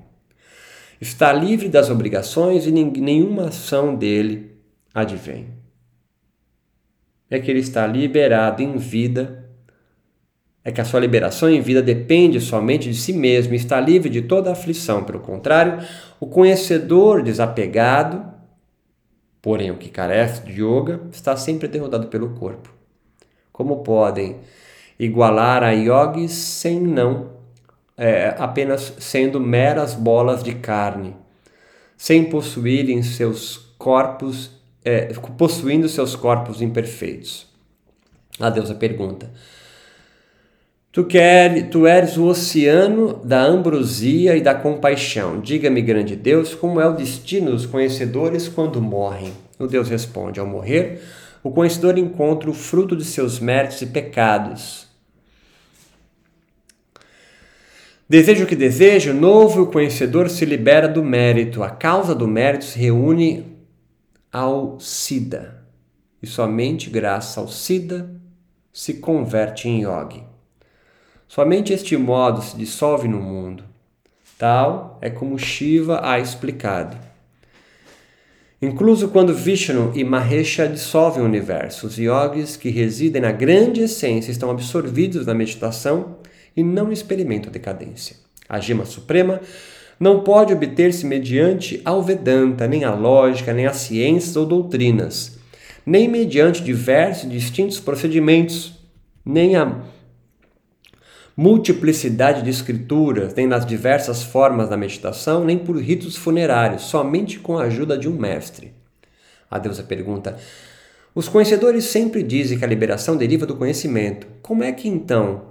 Está 1.00 1.34
livre 1.34 1.68
das 1.68 1.90
obrigações 1.90 2.66
e 2.66 2.72
nenhuma 2.72 3.50
ação 3.50 3.96
dele 3.96 4.56
advém 4.94 5.61
é 7.32 7.40
que 7.40 7.50
ele 7.50 7.62
está 7.62 7.88
liberado 7.88 8.62
em 8.62 8.78
vida, 8.78 9.46
é 10.64 10.72
que 10.72 10.82
a 10.82 10.86
sua 10.86 11.00
liberação 11.00 11.50
em 11.50 11.62
vida 11.62 11.82
depende 11.82 12.40
somente 12.40 12.90
de 12.90 12.96
si 12.96 13.14
mesmo, 13.14 13.56
está 13.56 13.80
livre 13.80 14.10
de 14.10 14.22
toda 14.22 14.52
aflição. 14.52 15.04
Pelo 15.04 15.22
contrário, 15.22 15.80
o 16.20 16.28
conhecedor 16.28 17.24
desapegado, 17.24 18.24
porém 19.42 19.72
o 19.72 19.78
que 19.78 19.90
carece 19.90 20.46
de 20.46 20.62
yoga, 20.62 21.02
está 21.12 21.36
sempre 21.36 21.68
derrotado 21.68 22.08
pelo 22.08 22.36
corpo. 22.36 22.72
Como 23.52 23.78
podem 23.78 24.42
igualar 25.00 25.64
a 25.64 25.72
yogis 25.72 26.32
sem 26.32 26.80
não 26.80 27.42
é, 27.98 28.36
apenas 28.40 28.96
sendo 29.00 29.40
meras 29.40 29.94
bolas 29.94 30.44
de 30.44 30.56
carne, 30.56 31.16
sem 31.96 32.24
possuírem 32.26 33.04
seus 33.04 33.58
corpos 33.78 34.61
é, 34.84 35.14
possuindo 35.38 35.88
seus 35.88 36.16
corpos 36.16 36.62
imperfeitos. 36.62 37.48
A 38.40 38.50
deusa 38.50 38.74
pergunta: 38.74 39.30
Tu, 40.92 41.06
quer, 41.06 41.70
tu 41.70 41.88
eres 41.88 42.18
o 42.18 42.26
oceano 42.26 43.14
da 43.24 43.42
ambrosia 43.42 44.36
e 44.36 44.42
da 44.42 44.54
compaixão. 44.54 45.40
Diga-me, 45.40 45.82
grande 45.82 46.16
Deus, 46.16 46.54
como 46.54 46.82
é 46.82 46.88
o 46.88 46.94
destino 46.94 47.52
dos 47.52 47.66
conhecedores 47.66 48.50
quando 48.50 48.82
morrem? 48.82 49.32
O 49.58 49.68
Deus 49.68 49.88
responde: 49.88 50.40
Ao 50.40 50.46
morrer, 50.46 51.02
o 51.44 51.52
conhecedor 51.52 51.98
encontra 51.98 52.50
o 52.50 52.54
fruto 52.54 52.96
de 52.96 53.06
seus 53.06 53.40
méritos 53.40 53.82
e 53.82 53.86
pecados. 53.86 54.90
Desejo 58.10 58.46
que 58.46 58.58
desejo, 58.58 59.14
novo 59.14 59.62
o 59.62 59.68
conhecedor 59.68 60.30
se 60.30 60.44
libera 60.44 60.86
do 60.86 61.02
mérito. 61.02 61.64
A 61.64 61.70
causa 61.70 62.14
do 62.14 62.28
mérito 62.28 62.66
se 62.66 62.78
reúne 62.78 63.51
ao 64.32 64.80
Siddha. 64.80 65.64
E 66.22 66.28
somente 66.28 66.90
graças 66.90 67.38
ao 67.38 67.48
Siddha 67.48 68.10
se 68.72 68.96
converte 68.96 69.68
em 69.68 69.84
yogi. 69.84 70.24
Somente 71.28 71.74
este 71.74 71.98
modo 71.98 72.42
se 72.42 72.56
dissolve 72.56 73.08
no 73.08 73.20
mundo. 73.20 73.64
Tal 74.38 74.98
é 75.02 75.10
como 75.10 75.38
Shiva 75.38 76.00
há 76.04 76.20
explicado. 76.20 76.98
Incluso 78.62 79.08
quando 79.08 79.34
Vishnu 79.34 79.92
e 79.96 80.04
Mahesha 80.04 80.68
dissolvem 80.68 81.24
o 81.24 81.26
universo, 81.26 81.88
os 81.88 81.98
yogis 81.98 82.56
que 82.56 82.70
residem 82.70 83.22
na 83.22 83.32
grande 83.32 83.82
essência 83.82 84.32
estão 84.32 84.52
absorvidos 84.52 85.26
na 85.26 85.34
meditação 85.34 86.18
e 86.56 86.64
não 86.64 86.92
experimentam 86.92 87.52
decadência. 87.52 88.18
A 88.48 88.60
gema 88.60 88.86
suprema 88.86 89.42
não 90.02 90.22
pode 90.22 90.52
obter-se 90.52 91.06
mediante 91.06 91.80
ao 91.86 92.02
Vedanta, 92.02 92.68
nem 92.68 92.84
a 92.84 92.92
lógica, 92.92 93.54
nem 93.54 93.68
as 93.68 93.78
ciências 93.78 94.36
ou 94.36 94.48
doutrinas, 94.48 95.38
nem 95.86 96.08
mediante 96.08 96.64
diversos 96.64 97.26
e 97.26 97.28
distintos 97.28 97.80
procedimentos, 97.80 98.74
nem 99.24 99.56
a 99.56 99.84
multiplicidade 101.38 102.42
de 102.42 102.50
escrituras, 102.50 103.36
nem 103.36 103.46
nas 103.46 103.64
diversas 103.64 104.24
formas 104.24 104.70
da 104.70 104.76
meditação, 104.76 105.46
nem 105.46 105.60
por 105.60 105.78
ritos 105.78 106.16
funerários, 106.16 106.82
somente 106.82 107.38
com 107.38 107.60
a 107.60 107.66
ajuda 107.66 107.96
de 107.96 108.10
um 108.10 108.18
mestre. 108.18 108.74
A 109.52 109.60
deusa 109.60 109.84
pergunta: 109.84 110.36
Os 111.14 111.30
conhecedores 111.30 111.86
sempre 111.86 112.24
dizem 112.24 112.58
que 112.58 112.66
a 112.66 112.68
liberação 112.68 113.16
deriva 113.16 113.46
do 113.46 113.56
conhecimento. 113.56 114.26
Como 114.42 114.64
é 114.64 114.72
que 114.72 114.88
então 114.88 115.44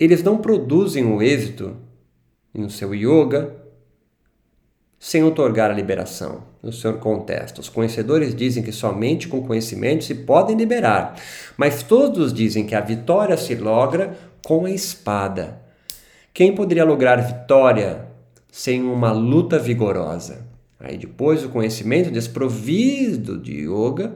eles 0.00 0.22
não 0.22 0.38
produzem 0.38 1.04
o 1.04 1.20
êxito 1.20 1.76
no 2.54 2.70
seu 2.70 2.94
yoga, 2.94 3.65
sem 4.98 5.22
otorgar 5.22 5.70
a 5.70 5.74
liberação. 5.74 6.42
O 6.62 6.72
Senhor 6.72 6.98
contesta. 6.98 7.60
Os 7.60 7.68
conhecedores 7.68 8.34
dizem 8.34 8.62
que 8.62 8.72
somente 8.72 9.28
com 9.28 9.46
conhecimento 9.46 10.04
se 10.04 10.14
podem 10.14 10.56
liberar, 10.56 11.16
mas 11.56 11.82
todos 11.82 12.32
dizem 12.32 12.66
que 12.66 12.74
a 12.74 12.80
vitória 12.80 13.36
se 13.36 13.54
logra 13.54 14.16
com 14.44 14.64
a 14.64 14.70
espada. 14.70 15.60
Quem 16.32 16.54
poderia 16.54 16.84
lograr 16.84 17.16
vitória 17.16 18.06
sem 18.50 18.82
uma 18.82 19.12
luta 19.12 19.58
vigorosa? 19.58 20.46
Aí 20.78 20.98
depois 20.98 21.44
o 21.44 21.48
conhecimento 21.48 22.10
desprovido 22.10 23.38
de 23.38 23.62
yoga 23.62 24.14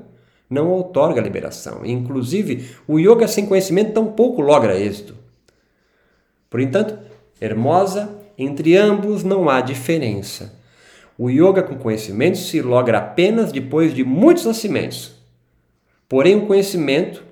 não 0.49 0.69
outorga 0.69 1.21
liberação. 1.21 1.85
Inclusive, 1.85 2.69
o 2.87 2.99
yoga 2.99 3.29
sem 3.29 3.47
conhecimento 3.47 3.93
tampouco 3.93 4.43
logra 4.43 4.79
êxito. 4.79 5.15
Por 6.51 6.61
entanto, 6.61 6.99
Hermosa, 7.41 8.11
entre 8.37 8.77
ambos 8.77 9.23
não 9.23 9.49
há 9.49 9.61
diferença. 9.61 10.60
O 11.23 11.29
yoga 11.29 11.63
com 11.63 11.77
conhecimento 11.77 12.39
se 12.39 12.63
logra 12.63 12.97
apenas 12.97 13.53
depois 13.53 13.93
de 13.93 14.03
muitos 14.03 14.47
nascimentos. 14.47 15.13
Porém, 16.09 16.35
o 16.37 16.47
conhecimento, 16.47 17.23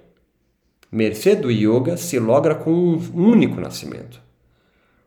mercê 0.92 1.34
do 1.34 1.50
yoga, 1.50 1.96
se 1.96 2.18
logra 2.18 2.54
com 2.54 2.70
um 2.70 3.00
único 3.14 3.58
nascimento. 3.58 4.20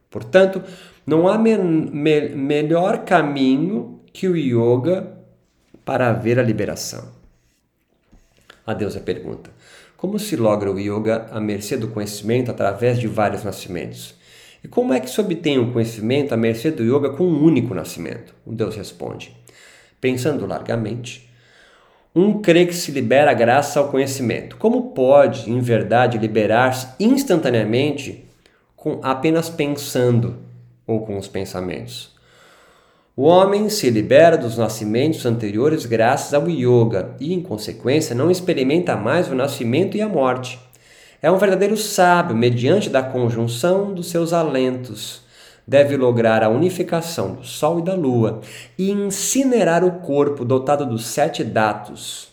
Portanto, 0.09 0.63
não 1.05 1.27
há 1.27 1.38
me 1.38 1.55
me 1.59 2.29
melhor 2.29 3.05
caminho 3.05 4.00
que 4.11 4.27
o 4.27 4.35
yoga 4.35 5.15
para 5.85 6.11
ver 6.11 6.39
a 6.39 6.43
liberação. 6.43 7.07
A 8.65 8.73
deusa 8.73 9.00
pergunta: 9.00 9.51
Como 9.95 10.17
se 10.17 10.35
logra 10.35 10.71
o 10.71 10.79
yoga 10.79 11.27
à 11.29 11.39
mercê 11.39 11.77
do 11.77 11.89
conhecimento 11.89 12.50
através 12.50 12.97
de 12.97 13.05
vários 13.05 13.43
nascimentos? 13.43 14.19
E 14.63 14.67
como 14.67 14.93
é 14.93 14.99
que 14.99 15.09
se 15.09 15.19
obtém 15.19 15.57
o 15.57 15.71
conhecimento 15.71 16.33
à 16.33 16.37
mercê 16.37 16.69
do 16.69 16.83
yoga 16.83 17.09
com 17.09 17.23
um 17.23 17.43
único 17.43 17.73
nascimento? 17.73 18.35
O 18.45 18.51
Deus 18.51 18.75
responde: 18.75 19.35
Pensando 19.99 20.45
largamente, 20.45 21.29
um 22.13 22.41
crê 22.41 22.65
que 22.65 22.75
se 22.75 22.91
libera 22.91 23.33
graças 23.33 23.75
ao 23.77 23.89
conhecimento. 23.89 24.57
Como 24.57 24.91
pode, 24.91 25.49
em 25.49 25.59
verdade, 25.59 26.17
liberar-se 26.17 26.87
instantaneamente 26.99 28.25
com 28.75 28.99
apenas 29.01 29.49
pensando 29.49 30.37
ou 30.85 31.05
com 31.05 31.17
os 31.17 31.27
pensamentos? 31.27 32.11
O 33.15 33.23
homem 33.23 33.69
se 33.69 33.89
libera 33.89 34.37
dos 34.37 34.57
nascimentos 34.57 35.25
anteriores 35.25 35.85
graças 35.85 36.33
ao 36.33 36.49
yoga 36.49 37.15
e, 37.19 37.33
em 37.33 37.41
consequência, 37.41 38.15
não 38.15 38.31
experimenta 38.31 38.95
mais 38.95 39.29
o 39.29 39.35
nascimento 39.35 39.97
e 39.97 40.01
a 40.01 40.07
morte. 40.07 40.59
É 41.21 41.29
um 41.29 41.37
verdadeiro 41.37 41.77
sábio, 41.77 42.35
mediante 42.35 42.89
da 42.89 43.03
conjunção 43.03 43.93
dos 43.93 44.09
seus 44.09 44.33
alentos. 44.33 45.21
Deve 45.67 45.95
lograr 45.95 46.43
a 46.43 46.49
unificação 46.49 47.35
do 47.35 47.43
Sol 47.43 47.79
e 47.79 47.83
da 47.83 47.93
Lua 47.93 48.41
e 48.77 48.89
incinerar 48.89 49.83
o 49.83 49.99
corpo 49.99 50.43
dotado 50.43 50.85
dos 50.85 51.05
sete 51.05 51.43
datos, 51.43 52.29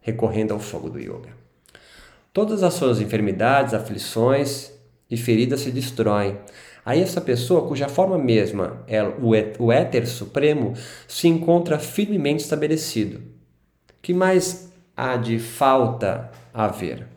recorrendo 0.00 0.54
ao 0.54 0.58
fogo 0.58 0.88
do 0.88 0.98
yoga. 0.98 1.36
Todas 2.32 2.62
as 2.62 2.74
suas 2.74 3.00
enfermidades, 3.00 3.74
aflições 3.74 4.72
e 5.10 5.16
feridas 5.16 5.60
se 5.60 5.70
destroem 5.70 6.38
Aí 6.86 7.02
essa 7.02 7.20
pessoa, 7.20 7.66
cuja 7.66 7.88
forma 7.88 8.16
mesma 8.16 8.84
é 8.86 9.02
o 9.58 9.72
éter 9.72 10.06
supremo, 10.06 10.74
se 11.08 11.26
encontra 11.26 11.80
firmemente 11.80 12.44
estabelecido. 12.44 13.20
Que 14.00 14.14
mais 14.14 14.72
há 14.96 15.16
de 15.16 15.36
falta 15.40 16.30
haver? 16.54 17.15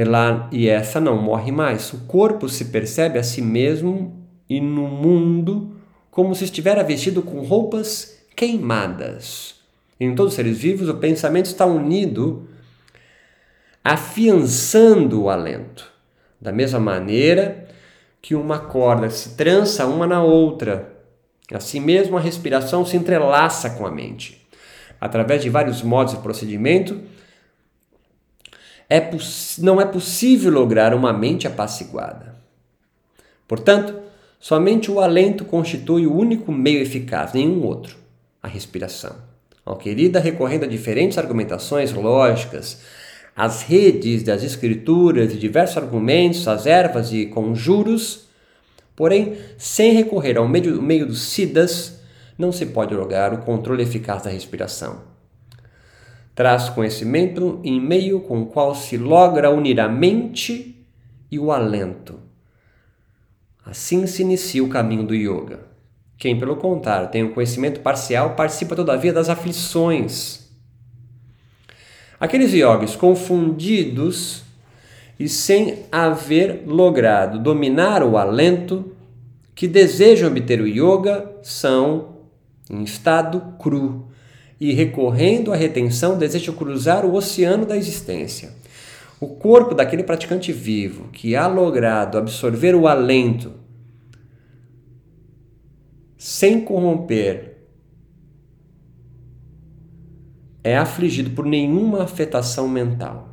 Ela, 0.00 0.48
e 0.50 0.66
essa 0.66 0.98
não 0.98 1.20
morre 1.20 1.52
mais. 1.52 1.92
O 1.92 1.98
corpo 2.06 2.48
se 2.48 2.64
percebe 2.64 3.18
a 3.18 3.22
si 3.22 3.42
mesmo 3.42 4.18
e 4.48 4.58
no 4.58 4.88
mundo 4.88 5.76
como 6.10 6.34
se 6.34 6.44
estivesse 6.44 6.82
vestido 6.84 7.20
com 7.20 7.42
roupas 7.42 8.18
queimadas. 8.34 9.56
Em 10.00 10.14
todos 10.14 10.32
os 10.32 10.36
seres 10.36 10.56
vivos, 10.56 10.88
o 10.88 10.94
pensamento 10.94 11.44
está 11.44 11.66
unido, 11.66 12.48
afiançando 13.84 15.24
o 15.24 15.28
alento. 15.28 15.92
Da 16.40 16.50
mesma 16.50 16.80
maneira 16.80 17.68
que 18.22 18.34
uma 18.34 18.58
corda 18.58 19.10
se 19.10 19.36
trança 19.36 19.84
uma 19.84 20.06
na 20.06 20.22
outra. 20.22 20.94
Assim 21.52 21.78
mesmo, 21.78 22.16
a 22.16 22.20
respiração 22.20 22.86
se 22.86 22.96
entrelaça 22.96 23.68
com 23.68 23.86
a 23.86 23.90
mente. 23.90 24.48
Através 24.98 25.42
de 25.42 25.50
vários 25.50 25.82
modos 25.82 26.14
de 26.14 26.22
procedimento, 26.22 26.98
é 28.90 29.10
não 29.58 29.80
é 29.80 29.84
possível 29.84 30.50
lograr 30.50 30.92
uma 30.92 31.12
mente 31.12 31.46
apaciguada. 31.46 32.34
Portanto, 33.46 33.94
somente 34.40 34.90
o 34.90 34.98
alento 34.98 35.44
constitui 35.44 36.06
o 36.06 36.14
único 36.14 36.50
meio 36.50 36.82
eficaz, 36.82 37.32
nenhum 37.32 37.64
outro, 37.64 37.96
a 38.42 38.48
respiração. 38.48 39.14
Ao 39.64 39.76
querida, 39.76 40.18
recorrendo 40.18 40.64
a 40.64 40.68
diferentes 40.68 41.18
argumentações 41.18 41.92
lógicas, 41.92 42.80
as 43.36 43.62
redes 43.62 44.24
das 44.24 44.42
escrituras 44.42 45.32
e 45.32 45.38
diversos 45.38 45.76
argumentos, 45.76 46.48
as 46.48 46.66
ervas 46.66 47.12
e 47.12 47.26
conjuros, 47.26 48.28
porém, 48.96 49.36
sem 49.56 49.92
recorrer 49.92 50.36
ao 50.36 50.48
meio, 50.48 50.82
meio 50.82 51.06
dos 51.06 51.22
siddhas, 51.22 52.00
não 52.36 52.50
se 52.50 52.66
pode 52.66 52.94
lograr 52.94 53.32
o 53.32 53.38
controle 53.38 53.82
eficaz 53.84 54.22
da 54.22 54.30
respiração. 54.30 55.09
Traz 56.40 56.70
conhecimento 56.70 57.60
em 57.62 57.78
meio 57.78 58.18
com 58.18 58.40
o 58.40 58.46
qual 58.46 58.74
se 58.74 58.96
logra 58.96 59.50
unir 59.50 59.78
a 59.78 59.86
mente 59.86 60.82
e 61.30 61.38
o 61.38 61.52
alento. 61.52 62.18
Assim 63.62 64.06
se 64.06 64.22
inicia 64.22 64.64
o 64.64 64.70
caminho 64.70 65.02
do 65.02 65.14
yoga. 65.14 65.66
Quem, 66.16 66.38
pelo 66.38 66.56
contrário, 66.56 67.10
tem 67.10 67.22
um 67.22 67.34
conhecimento 67.34 67.80
parcial 67.80 68.36
participa 68.36 68.74
todavia 68.74 69.12
das 69.12 69.28
aflições 69.28 70.50
Aqueles 72.18 72.54
yogis 72.54 72.96
confundidos 72.96 74.42
e 75.18 75.28
sem 75.28 75.84
haver 75.92 76.62
logrado 76.66 77.38
dominar 77.38 78.02
o 78.02 78.16
alento, 78.16 78.96
que 79.54 79.68
desejam 79.68 80.30
obter 80.30 80.58
o 80.62 80.66
yoga, 80.66 81.30
são 81.42 82.16
em 82.70 82.82
estado 82.82 83.42
cru 83.58 84.09
e 84.60 84.72
recorrendo 84.72 85.52
à 85.52 85.56
retenção 85.56 86.18
desejam 86.18 86.54
cruzar 86.54 87.06
o 87.06 87.14
oceano 87.14 87.64
da 87.64 87.76
existência. 87.76 88.50
O 89.18 89.28
corpo 89.28 89.74
daquele 89.74 90.02
praticante 90.02 90.52
vivo 90.52 91.08
que 91.08 91.34
há 91.34 91.46
logrado 91.46 92.18
absorver 92.18 92.74
o 92.74 92.86
alento 92.86 93.52
sem 96.18 96.60
corromper 96.60 97.58
é 100.62 100.76
afligido 100.76 101.30
por 101.30 101.46
nenhuma 101.46 102.02
afetação 102.02 102.68
mental. 102.68 103.28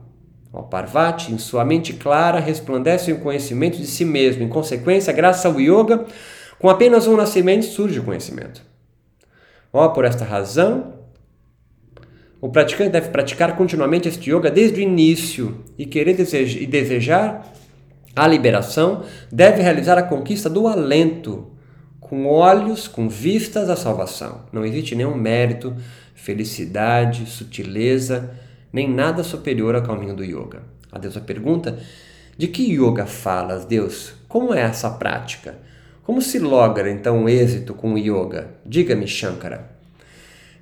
O 0.51 0.63
Parvati, 0.63 1.33
em 1.33 1.37
sua 1.37 1.65
mente 1.65 1.93
clara, 1.93 2.39
resplandece 2.39 3.11
o 3.11 3.19
conhecimento 3.19 3.77
de 3.77 3.85
si 3.85 4.05
mesmo. 4.05 4.43
Em 4.43 4.47
consequência, 4.49 5.11
graças 5.11 5.45
ao 5.45 5.59
yoga, 5.59 6.05
com 6.57 6.69
apenas 6.69 7.05
um 7.05 7.17
nascimento 7.17 7.65
surge 7.65 7.99
o 7.99 8.03
conhecimento. 8.03 8.61
Ó, 9.71 9.89
por 9.89 10.05
esta 10.05 10.23
razão, 10.23 10.96
o 12.39 12.49
praticante 12.49 12.91
deve 12.91 13.09
praticar 13.09 13.55
continuamente 13.55 14.07
este 14.07 14.31
yoga 14.31 14.51
desde 14.51 14.79
o 14.79 14.83
início 14.83 15.63
e 15.77 15.85
querer 15.85 16.13
desejar, 16.13 16.61
e 16.61 16.67
desejar 16.67 17.53
a 18.15 18.27
liberação, 18.27 19.03
deve 19.31 19.61
realizar 19.61 19.97
a 19.97 20.03
conquista 20.03 20.49
do 20.49 20.67
alento, 20.67 21.51
com 21.99 22.25
olhos, 22.27 22.87
com 22.87 23.09
vistas 23.09 23.69
à 23.69 23.75
salvação. 23.75 24.45
Não 24.51 24.65
existe 24.65 24.95
nenhum 24.95 25.15
mérito 25.15 25.75
felicidade, 26.15 27.25
sutileza, 27.25 28.31
nem 28.71 28.89
nada 28.89 29.23
superior 29.23 29.75
ao 29.75 29.83
caminho 29.83 30.15
do 30.15 30.23
yoga. 30.23 30.63
A 30.91 30.99
deusa 30.99 31.19
pergunta: 31.19 31.77
De 32.37 32.47
que 32.47 32.63
yoga 32.63 33.05
falas, 33.05 33.65
Deus? 33.65 34.13
Como 34.27 34.53
é 34.53 34.61
essa 34.61 34.89
prática? 34.89 35.57
Como 36.03 36.21
se 36.21 36.39
logra 36.39 36.89
então 36.89 37.23
o 37.23 37.29
êxito 37.29 37.73
com 37.73 37.93
o 37.93 37.97
yoga? 37.97 38.51
Diga-me, 38.65 39.07
Shankara. 39.07 39.69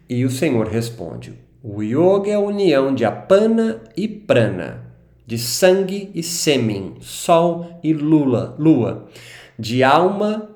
E 0.09 0.25
o 0.25 0.29
Senhor 0.29 0.67
responde: 0.67 1.44
O 1.67 1.81
yoga 1.81 2.29
é 2.29 2.35
a 2.35 2.39
união 2.39 2.93
de 2.93 3.03
apana 3.03 3.81
e 3.97 4.07
prana, 4.07 4.85
de 5.25 5.39
sangue 5.39 6.11
e 6.13 6.21
sêmen, 6.21 6.97
sol 7.01 7.79
e 7.83 7.91
lula, 7.91 8.55
lua, 8.59 9.09
de 9.57 9.83
alma 9.83 10.47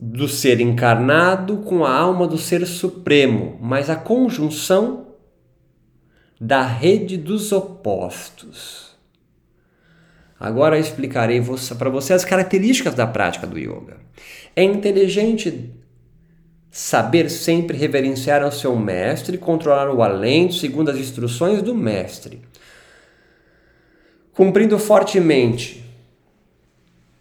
do 0.00 0.26
ser 0.26 0.60
encarnado 0.60 1.58
com 1.58 1.84
a 1.84 1.96
alma 1.96 2.26
do 2.26 2.36
ser 2.36 2.66
supremo, 2.66 3.56
mas 3.62 3.88
a 3.88 3.94
conjunção 3.94 5.06
da 6.40 6.62
rede 6.62 7.16
dos 7.16 7.52
opostos. 7.52 8.96
Agora 10.38 10.76
eu 10.76 10.80
explicarei 10.80 11.40
para 11.78 11.90
você 11.90 12.12
as 12.12 12.24
características 12.24 12.96
da 12.96 13.06
prática 13.06 13.46
do 13.46 13.56
yoga. 13.56 13.98
É 14.56 14.64
inteligente 14.64 15.72
saber 16.78 17.30
sempre 17.30 17.74
reverenciar 17.74 18.42
ao 18.42 18.52
seu 18.52 18.76
mestre, 18.76 19.38
controlar 19.38 19.88
o 19.88 20.02
alento 20.02 20.52
segundo 20.52 20.90
as 20.90 20.98
instruções 20.98 21.62
do 21.62 21.74
mestre. 21.74 22.42
Cumprindo 24.34 24.78
fortemente 24.78 25.82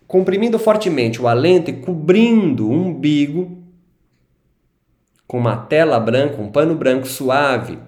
comprimindo 0.05 0.59
fortemente 0.59 1.21
o 1.21 1.27
alento 1.27 1.69
e 1.69 1.73
cobrindo 1.73 2.67
o 2.67 2.71
umbigo 2.71 3.63
com 5.25 5.37
uma 5.37 5.55
tela 5.57 5.99
branca, 6.01 6.41
um 6.41 6.51
pano 6.51 6.75
branco 6.75 7.07
suave, 7.07 7.79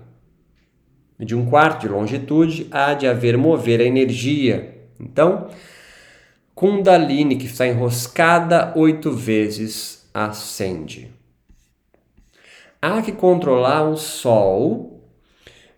de 1.20 1.36
um 1.36 1.46
quarto 1.46 1.82
de 1.82 1.88
longitude, 1.90 2.68
há 2.72 2.94
de 2.94 3.08
haver 3.08 3.38
mover 3.38 3.82
a 3.82 3.84
energia. 3.84 4.88
Então, 5.00 5.50
Kundalini, 6.56 7.36
que 7.36 7.46
está 7.46 7.68
enroscada 7.68 8.74
oito 8.76 9.12
vezes, 9.12 10.10
acende. 10.14 11.17
Há 12.82 13.02
que 13.02 13.12
controlar 13.12 13.84
o 13.90 13.98
Sol, 13.98 15.04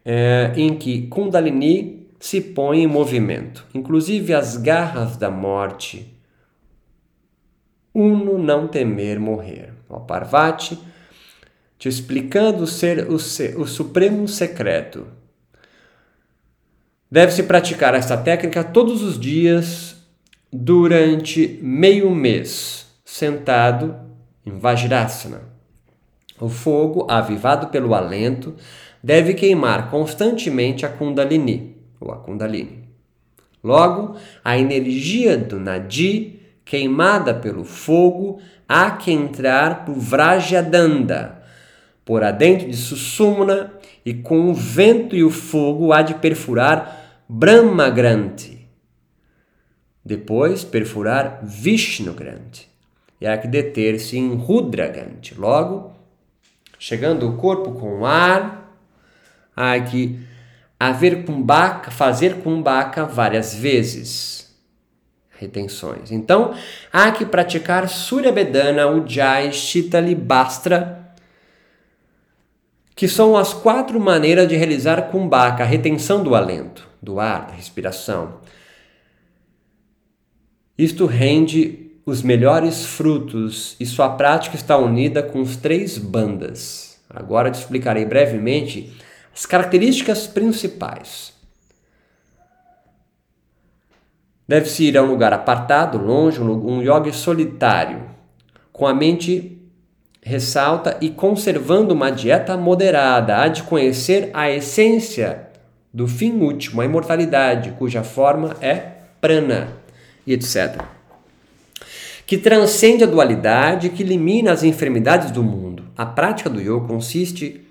é, 0.04 0.52
em 0.56 0.76
que 0.76 1.08
Kundalini 1.08 2.08
se 2.20 2.42
põe 2.42 2.84
em 2.84 2.88
movimento, 2.88 3.66
inclusive 3.74 4.34
as 4.34 4.58
garras 4.58 5.16
da 5.16 5.32
morte. 5.32 6.18
Uno 7.94 8.38
não 8.38 8.68
temer 8.68 9.20
morrer. 9.20 9.74
O 9.88 10.00
Parvati 10.00 10.78
te 11.78 11.88
explicando 11.88 12.68
ser 12.68 13.08
o, 13.10 13.16
o 13.16 13.68
supremo 13.68 14.28
secreto. 14.28 15.08
Deve-se 17.10 17.44
praticar 17.44 17.96
esta 17.96 18.18
técnica 18.18 18.64
todos 18.64 19.02
os 19.02 19.20
dias 19.20 19.96
durante 20.52 21.60
meio 21.62 22.12
mês, 22.12 22.86
sentado 23.04 23.96
em 24.46 24.52
Vajrasana. 24.60 25.49
O 26.39 26.47
fogo, 26.47 27.06
avivado 27.10 27.67
pelo 27.67 27.93
alento, 27.93 28.56
deve 29.04 29.34
queimar 29.34 29.89
constantemente 29.89 30.86
a 30.86 30.89
Kundalini, 30.89 31.75
ou 31.99 32.12
a 32.12 32.17
Kundalini. 32.17 32.88
Logo, 33.63 34.15
a 34.43 34.58
energia 34.58 35.38
do 35.38 35.60
Nadi, 35.60 36.39
queimada 36.63 37.34
pelo 37.34 37.65
fogo, 37.65 38.39
há 38.67 38.91
que 38.91 39.12
entrar 39.12 39.86
por 39.86 39.95
Vrajadanda, 39.95 41.43
por 42.06 42.23
adentro 42.23 42.69
de 42.69 42.78
Susumna 42.78 43.73
e 44.06 44.13
com 44.13 44.49
o 44.49 44.54
vento 44.54 45.15
e 45.15 45.23
o 45.23 45.30
fogo 45.30 45.91
há 45.91 46.02
de 46.02 46.15
perfurar 46.15 47.23
Brahmagranti. 47.28 48.67
Depois 50.04 50.63
perfurar 50.63 51.41
Vishnugranti. 51.43 52.69
E 53.21 53.28
há 53.28 53.38
que 53.38 53.47
deter-se 53.47 54.17
em 54.17 54.34
Rudragranti. 54.34 55.36
Logo, 55.38 55.91
chegando 56.80 57.30
o 57.30 57.38
corpo 57.38 57.74
com 57.74 58.06
ar, 58.06 58.74
que 59.92 60.20
haver 60.80 61.26
kumbhaka, 61.26 61.92
fazer 61.92 62.38
kumbhaka 62.38 63.06
várias 63.06 63.54
vezes. 63.54 64.58
Retenções. 65.38 66.12
Então, 66.12 66.54
há 66.92 67.12
que 67.12 67.26
praticar 67.26 67.88
Surya 67.88 68.32
Bedana, 68.32 68.88
Ujjayi, 68.88 69.54
Shitali, 69.54 70.15
Bastra 70.15 71.00
que 73.00 73.08
são 73.08 73.38
as 73.38 73.54
quatro 73.54 73.98
maneiras 73.98 74.46
de 74.46 74.58
realizar 74.58 75.04
kumbhaka, 75.04 75.63
a 75.63 75.65
retenção 75.65 76.22
do 76.22 76.36
alento, 76.36 76.86
do 77.02 77.18
ar, 77.18 77.48
da 77.48 77.54
respiração. 77.54 78.42
Isto 80.78 81.06
rende 81.06 81.88
os 82.10 82.24
melhores 82.24 82.86
frutos 82.86 83.76
e 83.80 83.86
sua 83.86 84.10
prática 84.10 84.56
está 84.56 84.76
unida 84.76 85.22
com 85.22 85.41
os 85.41 85.56
três 85.56 85.98
bandas. 85.98 87.00
Agora 87.10 87.52
te 87.52 87.60
explicarei 87.60 88.04
brevemente 88.04 88.98
as 89.34 89.45
características 89.45 90.26
principais. 90.26 91.34
Deve-se 94.48 94.86
ir 94.86 94.98
a 94.98 95.04
um 95.04 95.12
lugar 95.12 95.32
apartado, 95.32 96.00
longe, 96.00 96.41
um 96.41 96.82
yoga 96.82 97.13
solitário, 97.13 98.02
com 98.74 98.88
a 98.88 98.93
mente 98.93 99.62
ressalta 100.24 100.98
e 101.00 101.10
conservando 101.10 101.93
uma 101.93 102.10
dieta 102.10 102.58
moderada, 102.58 103.38
há 103.38 103.48
de 103.48 103.62
conhecer 103.63 104.32
a 104.34 104.50
essência 104.50 105.48
do 105.93 106.08
fim 106.08 106.34
último, 106.41 106.82
a 106.82 106.86
imortalidade, 106.86 107.76
cuja 107.78 108.04
forma 108.04 108.56
é 108.62 108.78
prana 109.22 109.67
e 110.26 110.34
etc. 110.34 110.99
Que 112.30 112.38
transcende 112.38 113.04
a 113.04 113.08
dualidade, 113.08 113.89
que 113.89 114.04
elimina 114.04 114.52
as 114.52 114.62
enfermidades 114.62 115.32
do 115.32 115.42
mundo. 115.42 115.86
A 115.98 116.06
prática 116.06 116.48
do 116.48 116.62
yoga 116.62 116.86
consiste 116.86 117.65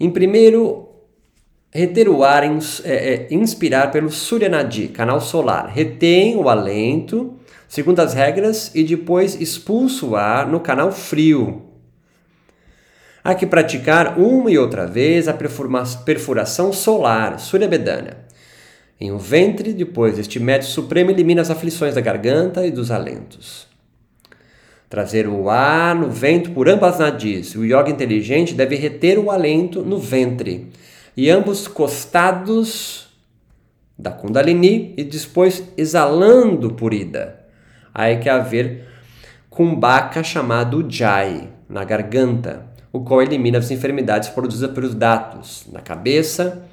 em 0.00 0.10
primeiro 0.10 0.88
reter 1.70 2.08
o 2.08 2.24
ar, 2.24 2.42
é, 2.42 2.50
é, 2.84 3.28
inspirar 3.30 3.92
pelo 3.92 4.10
Surya 4.10 4.48
Nadi, 4.48 4.88
canal 4.88 5.20
solar. 5.20 5.70
Retém 5.72 6.34
o 6.34 6.48
alento 6.48 7.38
segundo 7.68 8.00
as 8.00 8.12
regras, 8.12 8.72
e 8.74 8.82
depois 8.82 9.40
expulsa 9.40 10.04
o 10.04 10.16
ar 10.16 10.48
no 10.48 10.58
canal 10.58 10.90
frio. 10.90 11.62
Há 13.22 13.36
que 13.36 13.46
praticar 13.46 14.18
uma 14.18 14.50
e 14.50 14.58
outra 14.58 14.84
vez 14.84 15.28
a 15.28 15.34
perfuração 15.34 16.72
solar, 16.72 17.38
Surya 17.38 17.68
Bedana. 17.68 18.26
Em 19.00 19.12
um 19.12 19.18
ventre, 19.18 19.72
depois 19.72 20.18
este 20.18 20.40
método 20.40 20.70
supremo 20.70 21.10
elimina 21.10 21.40
as 21.42 21.50
aflições 21.50 21.94
da 21.94 22.00
garganta 22.00 22.66
e 22.66 22.70
dos 22.70 22.90
alentos. 22.90 23.66
Trazer 24.88 25.28
o 25.28 25.48
ar 25.50 25.94
no 25.94 26.10
ventre 26.10 26.52
por 26.52 26.68
ambas 26.68 26.98
nadis. 26.98 27.54
O 27.54 27.64
yoga 27.64 27.90
inteligente 27.90 28.54
deve 28.54 28.74
reter 28.76 29.18
o 29.18 29.30
alento 29.30 29.82
no 29.82 29.98
ventre 29.98 30.70
e 31.16 31.30
ambos 31.30 31.68
costados 31.68 33.08
da 33.98 34.10
Kundalini 34.10 34.94
e 34.96 35.04
depois 35.04 35.62
exalando 35.76 36.72
por 36.74 36.94
ida 36.94 37.38
aí 37.98 38.18
que 38.18 38.28
haver 38.28 38.86
kumbhaka 39.50 40.22
chamado 40.22 40.86
jai 40.88 41.48
na 41.68 41.82
garganta, 41.82 42.64
o 42.92 43.00
qual 43.00 43.20
elimina 43.20 43.58
as 43.58 43.72
enfermidades 43.72 44.28
produzidas 44.28 44.70
pelos 44.70 44.94
datos 44.94 45.66
na 45.72 45.80
cabeça 45.80 46.67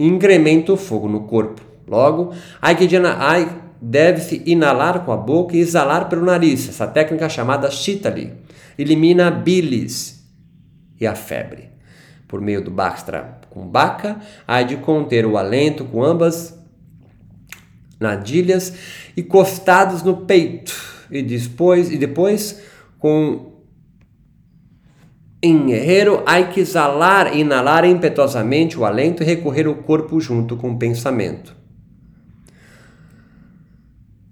e 0.00 0.06
incrementa 0.06 0.72
o 0.72 0.78
fogo 0.78 1.06
no 1.06 1.24
corpo. 1.24 1.60
Logo, 1.86 2.32
aí 2.62 3.46
deve-se 3.82 4.42
inalar 4.46 5.04
com 5.04 5.12
a 5.12 5.16
boca 5.16 5.54
e 5.54 5.60
exalar 5.60 6.08
pelo 6.08 6.24
nariz. 6.24 6.70
Essa 6.70 6.86
técnica 6.86 7.28
chamada 7.28 7.70
Shitali 7.70 8.32
elimina 8.78 9.28
a 9.28 9.30
bilis 9.30 10.24
e 10.98 11.06
a 11.06 11.14
febre. 11.14 11.68
Por 12.26 12.40
meio 12.40 12.64
do 12.64 12.70
Baxtra 12.70 13.40
Kumbhaka, 13.50 14.20
há 14.48 14.62
de 14.62 14.76
conter 14.76 15.26
o 15.26 15.36
alento 15.36 15.84
com 15.84 16.02
ambas 16.02 16.58
nadilhas 17.98 18.72
e 19.14 19.22
costados 19.22 20.02
no 20.02 20.24
peito 20.24 20.74
e 21.10 21.20
depois 21.22 21.92
e 21.92 21.98
depois 21.98 22.62
com 22.98 23.49
em 25.42 25.72
herreiro, 25.72 26.22
há 26.26 26.42
que 26.42 26.60
exalar 26.60 27.34
e 27.34 27.40
inalar 27.40 27.84
impetuosamente 27.84 28.78
o 28.78 28.84
alento 28.84 29.22
e 29.22 29.26
recorrer 29.26 29.66
o 29.66 29.74
corpo 29.74 30.20
junto 30.20 30.56
com 30.56 30.72
o 30.72 30.78
pensamento. 30.78 31.56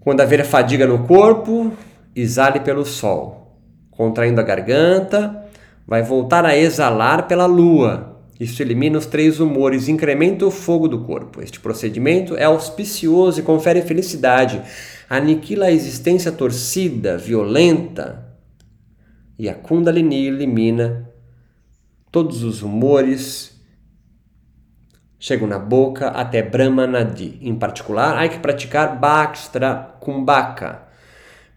Quando 0.01 0.21
haver 0.21 0.44
fadiga 0.44 0.87
no 0.87 1.07
corpo, 1.07 1.73
exale 2.14 2.61
pelo 2.61 2.85
sol. 2.85 3.59
Contraindo 3.90 4.40
a 4.40 4.44
garganta, 4.44 5.44
vai 5.87 6.03
voltar 6.03 6.44
a 6.44 6.57
exalar 6.57 7.27
pela 7.27 7.47
lua. 7.47 8.16
Isso 8.38 8.62
elimina 8.62 8.99
os 8.99 9.07
três 9.07 9.40
humores 9.40 9.88
incrementa 9.88 10.47
o 10.47 10.51
fogo 10.51 10.87
do 10.87 11.01
corpo. 11.01 11.42
Este 11.42 11.59
procedimento 11.59 12.37
é 12.37 12.44
auspicioso 12.44 13.40
e 13.40 13.42
confere 13.42 13.83
felicidade, 13.83 14.62
aniquila 15.09 15.66
a 15.66 15.73
existência 15.73 16.31
torcida, 16.31 17.18
violenta, 17.18 18.27
e 19.38 19.48
a 19.48 19.55
Kundalini 19.55 20.27
elimina 20.27 21.09
todos 22.11 22.42
os 22.42 22.62
humores, 22.62 23.57
chegam 25.18 25.46
na 25.46 25.59
boca 25.59 26.09
até 26.09 26.42
Brahma 26.42 26.87
Nadi. 26.87 27.38
Em 27.40 27.55
particular, 27.55 28.18
há 28.18 28.29
que 28.29 28.38
praticar 28.38 28.98
Bhakstra 28.98 29.94
Kumbhaka, 30.01 30.83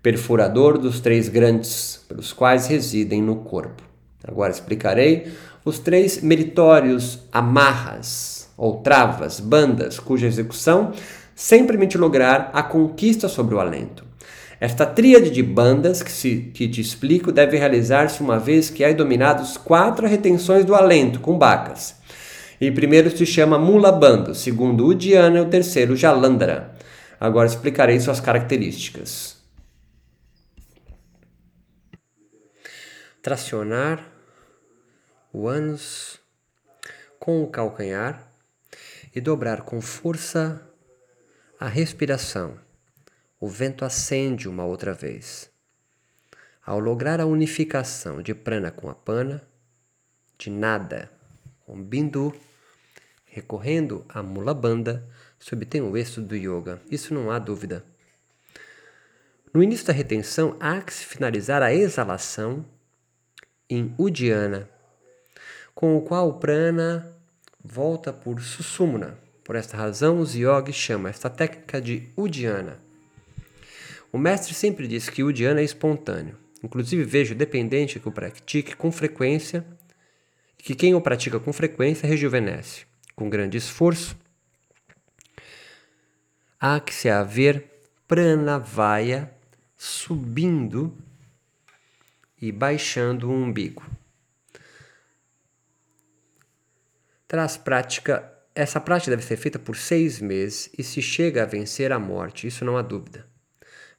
perfurador 0.04 0.78
dos 0.78 1.00
três 1.00 1.28
grandes 1.28 2.06
pelos 2.08 2.32
quais 2.32 2.68
residem 2.68 3.22
no 3.22 3.38
corpo. 3.38 3.84
Agora 4.28 4.52
explicarei 4.52 5.32
os 5.66 5.80
três 5.80 6.22
meritórios 6.22 7.20
amarras 7.32 8.52
ou 8.56 8.82
travas, 8.82 9.40
bandas, 9.40 10.00
cuja 10.00 10.28
execução 10.28 10.92
sempre 11.34 11.78
permite 11.78 11.98
lograr 11.98 12.52
a 12.54 12.62
conquista 12.62 13.28
sobre 13.28 13.56
o 13.56 13.60
alento. 13.60 14.11
Esta 14.62 14.86
tríade 14.86 15.32
de 15.32 15.42
bandas 15.42 16.04
que, 16.04 16.12
se, 16.12 16.52
que 16.54 16.68
te 16.70 16.80
explico 16.80 17.32
deve 17.32 17.58
realizar-se 17.58 18.22
uma 18.22 18.38
vez 18.38 18.70
que 18.70 18.84
há 18.84 18.94
dominados 18.94 19.58
quatro 19.58 20.06
retenções 20.06 20.64
do 20.64 20.76
alento 20.76 21.20
com 21.20 21.36
bacas. 21.36 21.96
E 22.62 22.70
primeiro 22.70 23.10
se 23.10 23.26
chama 23.26 23.58
Mula 23.58 23.92
Bando, 23.92 24.36
segundo 24.36 24.86
o 24.86 24.94
Diana 24.94 25.40
e 25.40 25.42
o 25.42 25.50
terceiro 25.50 25.96
Jalandhara. 25.96 26.76
Agora 27.20 27.48
explicarei 27.48 28.00
suas 28.00 28.20
características. 28.20 29.36
Tracionar 33.20 34.06
o 35.34 35.48
ânus 35.48 36.20
com 37.18 37.42
o 37.42 37.48
calcanhar 37.48 38.32
e 39.16 39.20
dobrar 39.20 39.64
com 39.64 39.82
força 39.82 40.62
a 41.60 41.68
respiração. 41.68 42.71
O 43.42 43.48
vento 43.48 43.84
acende 43.84 44.48
uma 44.48 44.64
outra 44.64 44.94
vez. 44.94 45.50
Ao 46.64 46.80
lograr 46.80 47.20
a 47.20 47.26
unificação 47.26 48.22
de 48.22 48.36
prana 48.36 48.70
com 48.70 48.88
a 48.88 48.94
pana, 48.94 49.42
de 50.38 50.52
nada 50.52 51.12
com 51.66 51.82
bindu, 51.82 52.32
recorrendo 53.26 54.06
à 54.08 54.22
mula 54.22 54.54
banda, 54.54 55.10
se 55.40 55.56
obtém 55.56 55.82
o 55.82 55.98
êxito 55.98 56.22
do 56.22 56.36
yoga. 56.36 56.80
Isso 56.92 57.16
não 57.16 57.32
há 57.32 57.40
dúvida. 57.40 57.84
No 59.52 59.64
início 59.64 59.88
da 59.88 59.94
retenção, 59.94 60.56
há 60.60 60.80
que 60.80 60.94
se 60.94 61.04
finalizar 61.04 61.64
a 61.64 61.74
exalação 61.74 62.64
em 63.68 63.92
Udiana, 63.98 64.70
com 65.74 65.98
o 65.98 66.02
qual 66.04 66.30
o 66.30 66.34
prana 66.38 67.12
volta 67.60 68.14
por 68.14 68.40
Susumna. 68.40 69.18
Por 69.44 69.56
esta 69.56 69.76
razão, 69.76 70.20
os 70.20 70.36
yogis 70.36 70.76
chamam 70.76 71.08
esta 71.08 71.28
técnica 71.28 71.82
de 71.82 72.08
Udiana. 72.16 72.91
O 74.12 74.18
mestre 74.18 74.54
sempre 74.54 74.88
diz 74.88 75.10
que 75.10 75.24
Udiana 75.24 75.62
é 75.62 75.64
espontâneo. 75.64 76.38
Inclusive, 76.64 77.04
vejo 77.04 77.34
dependente 77.34 78.00
que 78.00 78.08
o 78.08 78.12
pratique 78.12 78.76
com 78.76 78.92
frequência 78.92 79.66
que 80.62 80.76
quem 80.76 80.94
o 80.94 81.02
pratica 81.02 81.40
com 81.40 81.52
frequência 81.52 82.08
rejuvenesce. 82.08 82.86
Com 83.16 83.30
grande 83.30 83.58
esforço, 83.58 84.16
há 86.60 86.80
que 86.80 86.94
se 86.94 87.10
haver 87.10 87.66
pranavaya 88.08 89.32
subindo 89.76 90.96
e 92.40 92.52
baixando 92.52 93.30
o 93.30 93.34
umbigo. 93.34 93.84
Traz 97.28 97.58
prática, 97.58 98.32
essa 98.54 98.80
prática 98.80 99.12
deve 99.12 99.24
ser 99.24 99.38
feita 99.38 99.58
por 99.58 99.76
seis 99.76 100.20
meses 100.20 100.70
e 100.78 100.84
se 100.84 101.02
chega 101.02 101.44
a 101.44 101.46
vencer 101.46 101.92
a 101.92 102.00
morte, 102.00 102.48
isso 102.48 102.66
não 102.66 102.78
há 102.78 102.82
dúvida. 102.82 103.31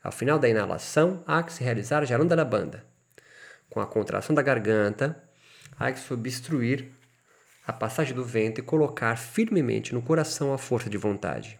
Ao 0.02 0.10
final 0.10 0.38
da 0.38 0.48
inalação, 0.48 1.22
há 1.26 1.42
que 1.42 1.52
se 1.52 1.62
realizar 1.62 2.02
a 2.02 2.24
da 2.24 2.44
banda. 2.44 2.84
Com 3.70 3.80
a 3.80 3.86
contração 3.86 4.34
da 4.34 4.42
garganta, 4.42 5.22
há 5.78 5.92
que 5.92 6.00
se 6.00 6.12
obstruir 6.12 6.90
a 7.66 7.72
passagem 7.72 8.14
do 8.14 8.24
vento 8.24 8.58
e 8.58 8.62
colocar 8.62 9.16
firmemente 9.16 9.94
no 9.94 10.02
coração 10.02 10.52
a 10.52 10.58
força 10.58 10.90
de 10.90 10.98
vontade. 10.98 11.58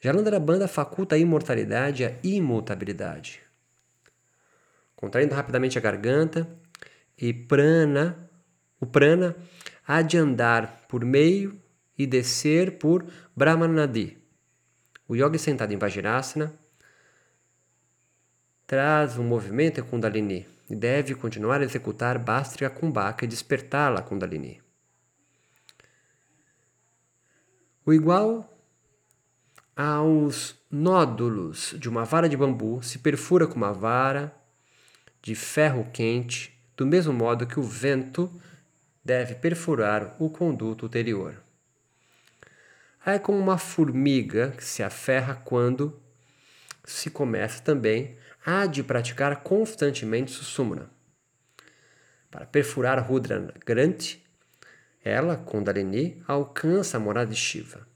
Jalandhara 0.00 0.68
faculta 0.68 1.16
a 1.16 1.18
imortalidade 1.18 2.04
e 2.04 2.06
a 2.06 2.14
imutabilidade. 2.22 3.42
Contraindo 4.94 5.34
rapidamente 5.34 5.76
a 5.76 5.80
garganta 5.80 6.48
e 7.16 7.32
prana, 7.32 8.30
o 8.80 8.86
prana 8.86 9.34
há 9.86 10.02
de 10.02 10.16
andar 10.16 10.86
por 10.88 11.04
meio 11.04 11.60
e 11.96 12.06
descer 12.06 12.78
por 12.78 13.04
Brahmanadi. 13.34 14.16
O 15.08 15.16
yogi 15.16 15.38
sentado 15.38 15.72
em 15.72 15.78
Vajrasana 15.78 16.56
traz 18.68 19.16
um 19.16 19.24
movimento 19.24 19.80
em 19.80 19.82
Kundalini 19.82 20.46
e 20.68 20.76
deve 20.76 21.14
continuar 21.14 21.62
a 21.62 21.64
executar 21.64 22.18
Bastrika 22.18 22.68
Kumbhaka 22.68 23.24
e 23.24 23.28
despertá-la 23.28 24.02
Kundalini. 24.02 24.60
O 27.86 27.94
igual 27.94 28.46
aos 29.74 30.54
nódulos 30.70 31.74
de 31.78 31.88
uma 31.88 32.04
vara 32.04 32.28
de 32.28 32.36
bambu 32.36 32.82
se 32.82 32.98
perfura 32.98 33.46
com 33.46 33.54
uma 33.54 33.72
vara 33.72 34.36
de 35.22 35.34
ferro 35.34 35.88
quente, 35.90 36.54
do 36.76 36.86
mesmo 36.86 37.14
modo 37.14 37.46
que 37.46 37.58
o 37.58 37.62
vento 37.62 38.30
deve 39.02 39.34
perfurar 39.34 40.14
o 40.18 40.28
conduto 40.28 40.82
ulterior. 40.82 41.42
É 43.06 43.18
como 43.18 43.38
uma 43.38 43.56
formiga 43.56 44.50
que 44.50 44.62
se 44.62 44.82
aferra 44.82 45.36
quando 45.36 45.98
se 46.90 47.10
começa 47.10 47.62
também 47.62 48.16
a 48.44 48.66
de 48.66 48.82
praticar 48.82 49.42
constantemente 49.42 50.30
Susumna. 50.30 50.90
Para 52.30 52.46
perfurar 52.46 52.98
Rudra 53.06 53.52
Granti, 53.64 54.24
ela, 55.02 55.36
Kundalini, 55.36 56.22
alcança 56.26 56.96
a 56.96 57.00
morada 57.00 57.30
de 57.30 57.36
Shiva. 57.36 57.86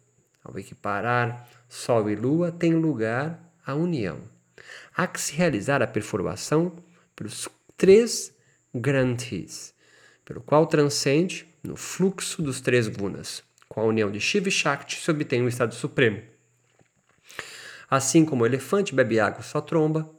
Ao 0.43 0.59
equiparar 0.59 1.49
Sol 1.69 2.11
e 2.11 2.15
Lua, 2.15 2.51
tem 2.51 2.75
lugar 2.75 3.39
a 3.65 3.75
união. 3.75 4.23
Há 4.95 5.07
que 5.07 5.21
se 5.21 5.35
realizar 5.35 5.83
a 5.83 5.87
perfuração 5.87 6.77
pelos 7.15 7.49
três 7.77 8.35
granthis, 8.75 9.75
pelo 10.25 10.41
qual 10.41 10.67
transcende 10.67 11.47
no 11.63 11.77
fluxo 11.77 12.43
dos 12.43 12.61
três 12.61 12.89
gunas. 12.89 13.43
Com 13.69 13.81
a 13.81 13.85
união 13.85 14.11
de 14.11 14.21
Shiva 14.21 14.49
e 14.49 14.53
Shakti 14.53 15.01
se 15.01 15.11
obtém 15.11 15.43
o 15.43 15.49
estado 15.49 15.75
supremo. 15.75 16.32
Assim 17.93 18.25
como 18.25 18.43
o 18.43 18.47
elefante 18.47 18.95
bebe 18.95 19.21
água 19.21 19.43
só 19.43 19.61
tromba, 19.61 20.11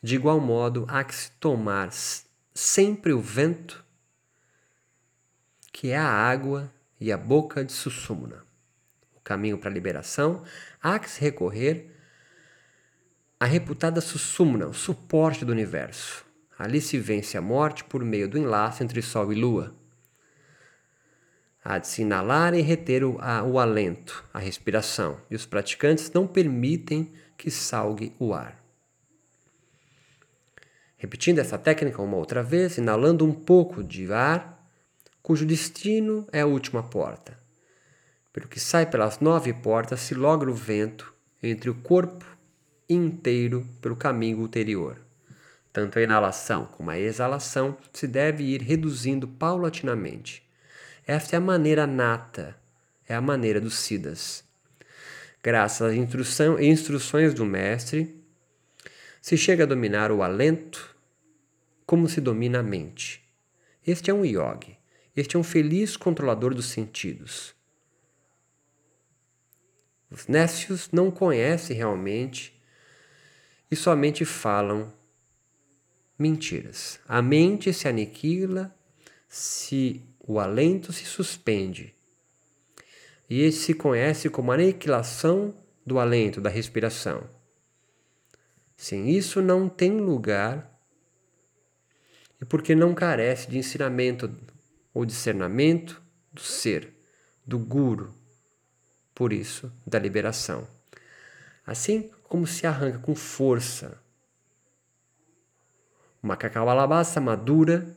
de 0.00 0.14
igual 0.14 0.38
modo 0.38 0.86
há 0.88 1.02
que 1.02 1.14
se 1.14 1.30
tomar 1.32 1.90
sempre 2.54 3.12
o 3.12 3.20
vento, 3.20 3.84
que 5.72 5.90
é 5.90 5.96
a 5.96 6.08
água 6.08 6.72
e 7.00 7.10
a 7.10 7.16
boca 7.16 7.64
de 7.64 7.72
Susumna 7.72 8.44
caminho 9.24 9.56
para 9.56 9.70
a 9.70 9.72
liberação, 9.72 10.42
há 10.80 10.98
que 10.98 11.10
se 11.10 11.20
recorrer 11.20 11.90
à 13.40 13.46
reputada 13.46 14.00
Susumna, 14.00 14.66
o 14.66 14.74
suporte 14.74 15.44
do 15.44 15.50
universo. 15.50 16.24
Ali 16.56 16.80
se 16.80 16.98
vence 16.98 17.36
a 17.36 17.40
morte 17.40 17.82
por 17.82 18.04
meio 18.04 18.28
do 18.28 18.38
enlace 18.38 18.84
entre 18.84 19.02
Sol 19.02 19.32
e 19.32 19.34
Lua. 19.34 19.74
Há 21.64 21.78
de 21.78 21.88
se 21.88 22.02
inalar 22.02 22.52
e 22.52 22.60
reter 22.60 23.02
o, 23.02 23.16
a, 23.22 23.42
o 23.42 23.58
alento, 23.58 24.22
a 24.34 24.38
respiração, 24.38 25.18
e 25.30 25.34
os 25.34 25.46
praticantes 25.46 26.12
não 26.12 26.26
permitem 26.26 27.10
que 27.38 27.50
salgue 27.50 28.14
o 28.18 28.34
ar. 28.34 28.62
Repetindo 30.98 31.38
essa 31.38 31.56
técnica 31.56 32.02
uma 32.02 32.18
outra 32.18 32.42
vez, 32.42 32.76
inalando 32.76 33.24
um 33.24 33.32
pouco 33.32 33.82
de 33.82 34.12
ar, 34.12 34.62
cujo 35.22 35.46
destino 35.46 36.28
é 36.30 36.42
a 36.42 36.46
última 36.46 36.82
porta. 36.82 37.38
Pelo 38.30 38.46
que 38.46 38.60
sai 38.60 38.84
pelas 38.84 39.20
nove 39.20 39.54
portas 39.54 40.00
se 40.00 40.14
logra 40.14 40.50
o 40.50 40.54
vento 40.54 41.14
entre 41.42 41.70
o 41.70 41.74
corpo 41.74 42.26
inteiro 42.88 43.66
pelo 43.80 43.96
caminho 43.96 44.38
ulterior. 44.40 44.98
Tanto 45.72 45.98
a 45.98 46.02
inalação 46.02 46.66
como 46.66 46.90
a 46.90 46.98
exalação 46.98 47.76
se 47.90 48.06
deve 48.06 48.44
ir 48.44 48.60
reduzindo 48.60 49.26
paulatinamente. 49.26 50.43
Esta 51.06 51.36
é 51.36 51.38
a 51.38 51.40
maneira 51.40 51.86
nata, 51.86 52.56
é 53.06 53.14
a 53.14 53.20
maneira 53.20 53.60
dos 53.60 53.74
Siddhas. 53.74 54.42
Graças 55.42 55.90
às 55.90 55.94
instrução, 55.94 56.58
instruções 56.58 57.34
do 57.34 57.44
mestre, 57.44 58.24
se 59.20 59.36
chega 59.36 59.64
a 59.64 59.66
dominar 59.66 60.10
o 60.10 60.22
alento 60.22 60.96
como 61.84 62.08
se 62.08 62.20
domina 62.20 62.60
a 62.60 62.62
mente. 62.62 63.22
Este 63.86 64.10
é 64.10 64.14
um 64.14 64.24
yogi. 64.24 64.78
Este 65.14 65.36
é 65.36 65.38
um 65.38 65.44
feliz 65.44 65.96
controlador 65.96 66.54
dos 66.54 66.66
sentidos. 66.66 67.54
Os 70.10 70.26
nécios 70.26 70.90
não 70.90 71.10
conhecem 71.10 71.76
realmente 71.76 72.58
e 73.70 73.76
somente 73.76 74.24
falam 74.24 74.92
mentiras. 76.18 76.98
A 77.06 77.20
mente 77.20 77.72
se 77.74 77.86
aniquila 77.86 78.74
se 79.28 80.02
o 80.26 80.40
alento 80.40 80.92
se 80.92 81.04
suspende. 81.04 81.94
E 83.28 83.42
esse 83.42 83.58
se 83.58 83.74
conhece 83.74 84.28
como 84.28 84.52
aniquilação 84.52 85.54
do 85.84 85.98
alento, 85.98 86.40
da 86.40 86.50
respiração. 86.50 87.28
Sem 88.76 89.10
isso 89.10 89.40
não 89.40 89.68
tem 89.68 90.00
lugar 90.00 90.70
e 92.40 92.44
porque 92.44 92.74
não 92.74 92.94
carece 92.94 93.50
de 93.50 93.58
ensinamento 93.58 94.30
ou 94.92 95.04
discernimento 95.04 96.02
do 96.32 96.40
ser, 96.40 96.92
do 97.46 97.58
guru, 97.58 98.14
por 99.14 99.32
isso, 99.32 99.72
da 99.86 99.98
liberação. 99.98 100.66
Assim 101.66 102.10
como 102.24 102.46
se 102.46 102.66
arranca 102.66 102.98
com 102.98 103.14
força 103.14 104.02
uma 106.24 106.38
cacaualabassa 106.38 107.20
madura, 107.20 107.94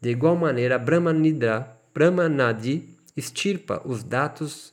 de 0.00 0.10
igual 0.10 0.34
maneira 0.34 0.78
Brahmanidra, 0.78 1.76
Brahmanadi 1.92 2.96
extirpa 3.16 3.82
os 3.84 4.02
dados 4.02 4.72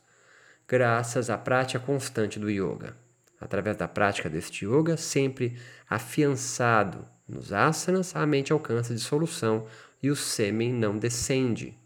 graças 0.68 1.30
à 1.30 1.38
prática 1.38 1.80
constante 1.80 2.40
do 2.40 2.50
yoga. 2.50 2.96
Através 3.40 3.76
da 3.78 3.88
prática 3.88 4.30
deste 4.30 4.66
yoga, 4.66 4.98
sempre 4.98 5.58
afiançado 5.90 7.08
nos 7.28 7.52
asanas, 7.52 8.16
a 8.16 8.26
mente 8.26 8.54
alcança 8.54 8.96
dissolução 8.96 9.68
e 10.02 10.10
o 10.10 10.16
sêmen 10.16 10.74
não 10.74 10.98
descende. 10.98 11.78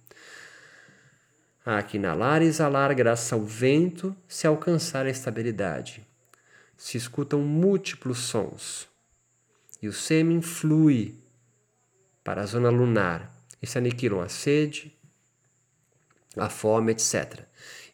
Que 1.87 1.97
inalar 1.97 2.41
e 2.41 2.45
exalar 2.45 2.93
graças 2.93 3.31
ao 3.33 3.41
vento 3.41 4.15
se 4.27 4.47
alcançar 4.47 5.05
a 5.05 5.09
estabilidade. 5.09 6.05
Se 6.77 6.97
escutam 6.97 7.41
múltiplos 7.41 8.19
sons 8.19 8.87
e 9.81 9.87
o 9.87 9.93
sêmen 9.93 10.41
flui 10.41 11.20
para 12.23 12.41
a 12.41 12.45
zona 12.45 12.69
lunar 12.69 13.31
e 13.61 13.67
se 13.67 13.77
aniquilam 13.77 14.21
a 14.21 14.29
sede, 14.29 14.97
a 16.37 16.49
fome, 16.49 16.91
etc. 16.91 17.45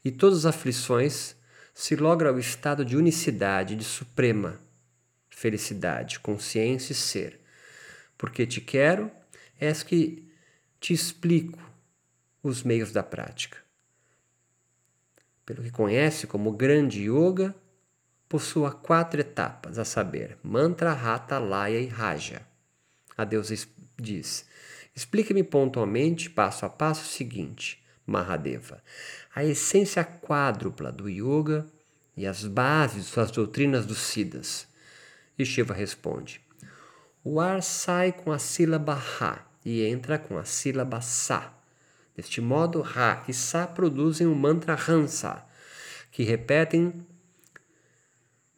E 0.03 0.11
todas 0.11 0.39
as 0.39 0.55
aflições 0.55 1.35
se 1.73 1.95
logra 1.95 2.33
o 2.33 2.39
estado 2.39 2.83
de 2.83 2.95
unicidade, 2.97 3.75
de 3.75 3.83
suprema 3.83 4.59
felicidade, 5.29 6.19
consciência 6.19 6.93
e 6.93 6.95
ser. 6.95 7.39
Porque 8.17 8.47
te 8.47 8.59
quero, 8.59 9.11
és 9.59 9.83
que 9.83 10.27
te 10.79 10.93
explico 10.93 11.59
os 12.41 12.63
meios 12.63 12.91
da 12.91 13.03
prática. 13.03 13.59
Pelo 15.45 15.61
que 15.61 15.69
conhece 15.69 16.25
como 16.25 16.51
grande 16.51 17.03
yoga, 17.03 17.55
possua 18.27 18.71
quatro 18.71 19.21
etapas, 19.21 19.77
a 19.77 19.85
saber, 19.85 20.37
mantra, 20.43 20.93
rata, 20.93 21.37
laya 21.37 21.79
e 21.79 21.87
raja. 21.87 22.41
A 23.15 23.23
deusa 23.23 23.53
diz: 23.99 24.45
Explique-me 24.95 25.43
pontualmente, 25.43 26.29
passo 26.29 26.65
a 26.65 26.69
passo, 26.69 27.03
o 27.03 27.07
seguinte, 27.07 27.83
Mahadeva, 28.05 28.81
a 29.35 29.43
essência 29.43 30.03
quádrupla 30.03 30.91
do 30.91 31.09
yoga 31.09 31.67
e 32.15 32.25
as 32.25 32.45
bases 32.45 33.05
de 33.05 33.11
suas 33.11 33.29
doutrinas 33.29 33.85
dos 33.85 33.99
Siddhas. 33.99 34.67
E 35.37 35.45
Shiva 35.45 35.73
responde: 35.73 36.41
O 37.23 37.39
ar 37.39 37.61
sai 37.61 38.11
com 38.11 38.31
a 38.31 38.39
sílaba 38.39 38.95
Ra 38.95 39.45
e 39.63 39.83
entra 39.83 40.17
com 40.17 40.37
a 40.37 40.45
sílaba 40.45 41.01
Sa. 41.01 41.53
Deste 42.15 42.41
modo, 42.41 42.81
Ra 42.81 43.23
e 43.27 43.33
Sa 43.33 43.67
produzem 43.67 44.25
o 44.25 44.33
mantra 44.33 44.75
Hansa, 44.75 45.45
que 46.11 46.23
repetem 46.23 47.05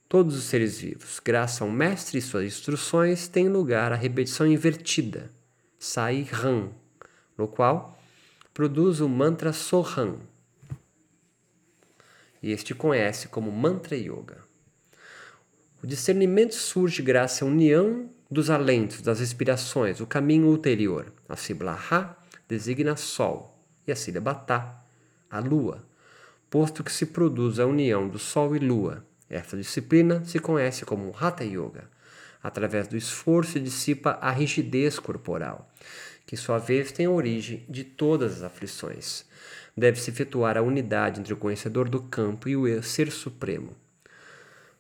todos 0.09 0.35
os 0.35 0.45
seres 0.45 0.79
vivos. 0.79 1.21
Graças 1.23 1.61
ao 1.61 1.69
mestre 1.69 2.17
e 2.17 2.21
suas 2.21 2.43
instruções, 2.43 3.27
tem 3.27 3.47
lugar 3.47 3.93
a 3.93 3.95
repetição 3.95 4.47
invertida, 4.47 5.31
Sai 5.77 6.23
Ram, 6.23 6.71
no 7.37 7.47
qual 7.47 7.97
produz 8.53 8.99
o 8.99 9.07
mantra 9.07 9.53
Soham. 9.53 10.19
E 12.41 12.51
este 12.51 12.73
conhece 12.73 13.27
como 13.27 13.51
Mantra 13.51 13.95
Yoga. 13.95 14.39
O 15.83 15.87
discernimento 15.87 16.55
surge 16.55 17.01
graças 17.01 17.43
à 17.43 17.45
união 17.45 18.09
dos 18.29 18.49
alentos, 18.49 19.01
das 19.01 19.19
respirações, 19.19 19.99
o 19.99 20.07
caminho 20.07 20.47
ulterior. 20.47 21.13
A 21.27 21.35
sílaba 21.35 21.73
Ra 21.73 22.17
designa 22.47 22.95
Sol 22.95 23.57
e 23.85 23.91
a 23.91 23.95
sílaba 23.95 24.33
Ta, 24.33 24.83
a 25.29 25.39
Lua, 25.39 25.85
posto 26.49 26.83
que 26.83 26.91
se 26.91 27.05
produz 27.05 27.59
a 27.59 27.65
união 27.65 28.07
do 28.09 28.17
Sol 28.17 28.55
e 28.55 28.59
Lua. 28.59 29.05
Esta 29.29 29.55
disciplina 29.55 30.23
se 30.25 30.39
conhece 30.39 30.83
como 30.85 31.15
Hatha 31.15 31.43
Yoga. 31.43 31.89
Através 32.41 32.87
do 32.87 32.97
esforço 32.97 33.53
se 33.53 33.59
dissipa 33.59 34.17
a 34.21 34.31
rigidez 34.31 34.97
corporal, 34.97 35.69
que 36.25 36.37
sua 36.37 36.57
vez 36.57 36.91
tem 36.91 37.07
origem 37.07 37.65
de 37.69 37.83
todas 37.83 38.37
as 38.37 38.43
aflições. 38.43 39.25
Deve-se 39.75 40.09
efetuar 40.09 40.57
a 40.57 40.61
unidade 40.61 41.19
entre 41.19 41.33
o 41.33 41.37
conhecedor 41.37 41.89
do 41.89 42.01
campo 42.01 42.49
e 42.49 42.55
o 42.55 42.81
Ser 42.81 43.11
Supremo. 43.11 43.75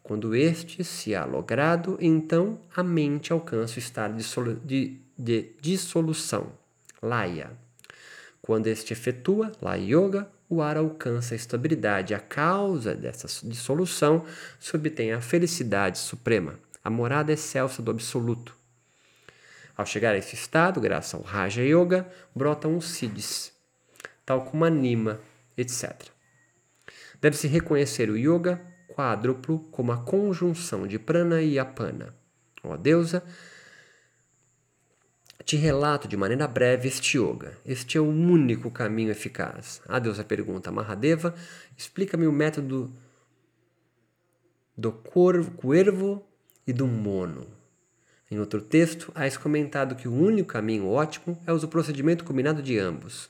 Quando 0.01 0.33
este 0.33 0.83
se 0.83 1.13
há 1.13 1.25
logrado, 1.25 1.97
então 2.01 2.59
a 2.75 2.81
mente 2.81 3.31
alcança 3.31 3.75
o 3.75 3.79
estado 3.79 4.17
de, 4.17 4.23
de, 4.65 4.99
de 5.17 5.51
dissolução, 5.61 6.51
laya. 7.01 7.51
Quando 8.41 8.67
este 8.67 8.93
efetua, 8.93 9.51
laya 9.61 9.83
yoga, 9.83 10.31
o 10.49 10.61
ar 10.61 10.75
alcança 10.75 11.35
a 11.35 11.37
estabilidade. 11.37 12.13
A 12.13 12.19
causa 12.19 12.95
dessa 12.95 13.27
dissolução 13.47 14.25
se 14.59 14.75
obtém 14.75 15.13
a 15.13 15.21
felicidade 15.21 15.99
suprema, 15.99 16.59
a 16.83 16.89
morada 16.89 17.31
excelsa 17.31 17.81
do 17.81 17.91
absoluto. 17.91 18.57
Ao 19.77 19.85
chegar 19.85 20.15
a 20.15 20.17
esse 20.17 20.35
estado, 20.35 20.81
graças 20.81 21.13
ao 21.13 21.21
Raja 21.21 21.61
Yoga, 21.61 22.05
brotam 22.35 22.75
os 22.75 22.85
siddhis, 22.85 23.53
tal 24.25 24.43
como 24.43 24.65
anima, 24.65 25.21
etc. 25.55 26.09
Deve-se 27.21 27.47
reconhecer 27.47 28.09
o 28.09 28.17
yoga 28.17 28.61
quádruplo 28.93 29.59
como 29.71 29.91
a 29.91 29.97
conjunção 29.97 30.85
de 30.87 30.99
prana 30.99 31.41
e 31.41 31.57
apana. 31.57 32.13
Ó 32.63 32.75
deusa, 32.75 33.23
te 35.49 35.57
relato 35.57 36.07
de 36.07 36.15
maneira 36.15 36.47
breve 36.47 36.87
este 36.87 37.17
yoga. 37.17 37.57
Este 37.65 37.97
é 37.97 37.99
o 37.99 38.07
único 38.07 38.69
caminho 38.69 39.09
eficaz. 39.09 39.81
A 39.87 39.97
deusa 39.97 40.23
pergunta, 40.23 40.71
Mahadeva, 40.71 41.33
explica-me 41.75 42.27
o 42.27 42.31
método 42.31 42.93
do 44.77 44.91
corvo 44.91 46.23
e 46.67 46.71
do 46.71 46.85
mono. 46.85 47.47
Em 48.29 48.39
outro 48.39 48.61
texto, 48.61 49.11
há 49.15 49.27
comentado 49.39 49.95
que 49.95 50.07
o 50.07 50.13
único 50.13 50.49
caminho 50.49 50.87
ótimo 50.87 51.41
é 51.47 51.51
o 51.51 51.67
procedimento 51.67 52.23
combinado 52.23 52.61
de 52.61 52.77
ambos. 52.77 53.27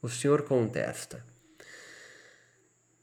O 0.00 0.08
senhor 0.08 0.44
contesta. 0.44 1.22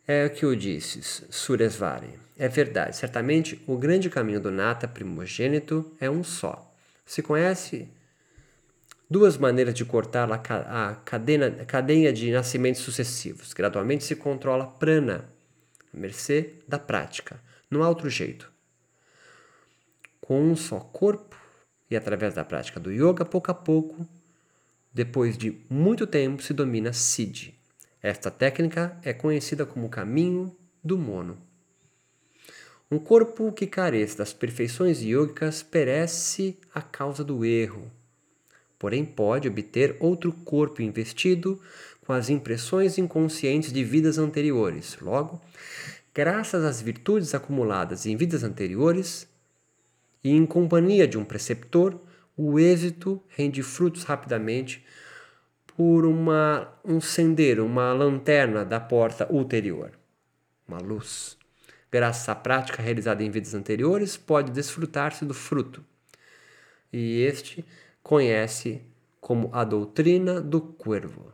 É 0.08 0.26
o 0.26 0.30
que 0.32 0.44
eu 0.44 0.56
disse, 0.56 1.04
Suresvari. 1.30 2.20
É 2.36 2.48
verdade, 2.48 2.98
certamente 2.98 3.64
o 3.68 3.78
grande 3.78 4.10
caminho 4.10 4.40
do 4.40 4.50
Nata 4.50 4.88
primogênito 4.88 5.96
é 6.00 6.10
um 6.10 6.24
só. 6.24 6.76
Se 7.06 7.22
conhece 7.22 7.88
duas 9.10 9.38
maneiras 9.38 9.74
de 9.74 9.86
cortar 9.86 10.30
a, 10.32 10.90
a 10.90 10.96
cadeia, 10.96 11.52
cadeia 11.66 12.12
de 12.12 12.32
nascimentos 12.32 12.82
sucessivos. 12.82 13.54
Gradualmente 13.54 14.04
se 14.04 14.16
controla 14.16 14.66
prana, 14.66 15.30
a 15.94 15.98
mercê 15.98 16.56
da 16.68 16.80
prática. 16.80 17.40
Não 17.70 17.84
há 17.84 17.90
outro 17.90 18.10
jeito. 18.10 18.52
Com 20.22 20.42
um 20.42 20.56
só 20.56 20.80
corpo 20.80 21.36
e 21.90 21.96
através 21.96 22.34
da 22.34 22.44
prática 22.44 22.80
do 22.80 22.92
yoga, 22.92 23.24
pouco 23.24 23.52
a 23.52 23.54
pouco, 23.54 24.08
depois 24.94 25.38
de 25.38 25.62
muito 25.70 26.08
tempo, 26.08 26.42
se 26.42 26.54
domina 26.54 26.94
Siddhi. 26.94 27.54
Esta 28.02 28.32
técnica 28.32 28.98
é 29.04 29.14
conhecida 29.14 29.66
como 29.66 29.90
caminho 29.90 30.56
do 30.84 30.98
mono. 30.98 31.38
Um 32.90 33.00
corpo 33.00 33.52
que 33.52 33.66
carece 33.66 34.18
das 34.18 34.32
perfeições 34.32 35.02
yogicas 35.02 35.64
perece 35.64 36.60
a 36.74 36.82
causa 36.82 37.24
do 37.24 37.44
erro, 37.44 37.92
porém 38.78 39.06
pode 39.06 39.48
obter 39.48 39.96
outro 40.00 40.32
corpo 40.32 40.82
investido 40.82 41.60
com 42.06 42.14
as 42.14 42.30
impressões 42.30 42.98
inconscientes 42.98 43.72
de 43.72 43.84
vidas 43.84 44.18
anteriores. 44.18 44.98
Logo, 45.02 45.42
graças 46.14 46.64
às 46.64 46.82
virtudes 46.82 47.34
acumuladas 47.34 48.06
em 48.06 48.16
vidas 48.16 48.44
anteriores 48.44 49.28
e 50.24 50.32
em 50.32 50.46
companhia 50.46 51.08
de 51.08 51.18
um 51.18 51.26
preceptor, 51.26 52.00
o 52.38 52.60
êxito 52.60 53.22
rende 53.30 53.64
frutos 53.64 54.04
rapidamente 54.04 54.86
por 55.76 56.06
uma, 56.06 56.74
um 56.84 57.02
sendeiro, 57.02 57.66
uma 57.66 57.92
lanterna 57.94 58.64
da 58.64 58.80
porta 58.80 59.32
ulterior, 59.32 59.92
uma 60.68 60.80
luz. 60.80 61.38
Graças 61.92 62.28
à 62.28 62.36
prática 62.36 62.82
realizada 62.82 63.24
em 63.24 63.30
vidas 63.30 63.54
anteriores, 63.54 64.18
pode 64.18 64.52
desfrutar-se 64.52 65.26
do 65.26 65.34
fruto. 65.34 65.84
E 66.92 67.22
este 67.22 67.66
conhece 68.06 68.84
como 69.20 69.50
a 69.52 69.64
doutrina 69.64 70.40
do 70.40 70.62
cuervo. 70.62 71.34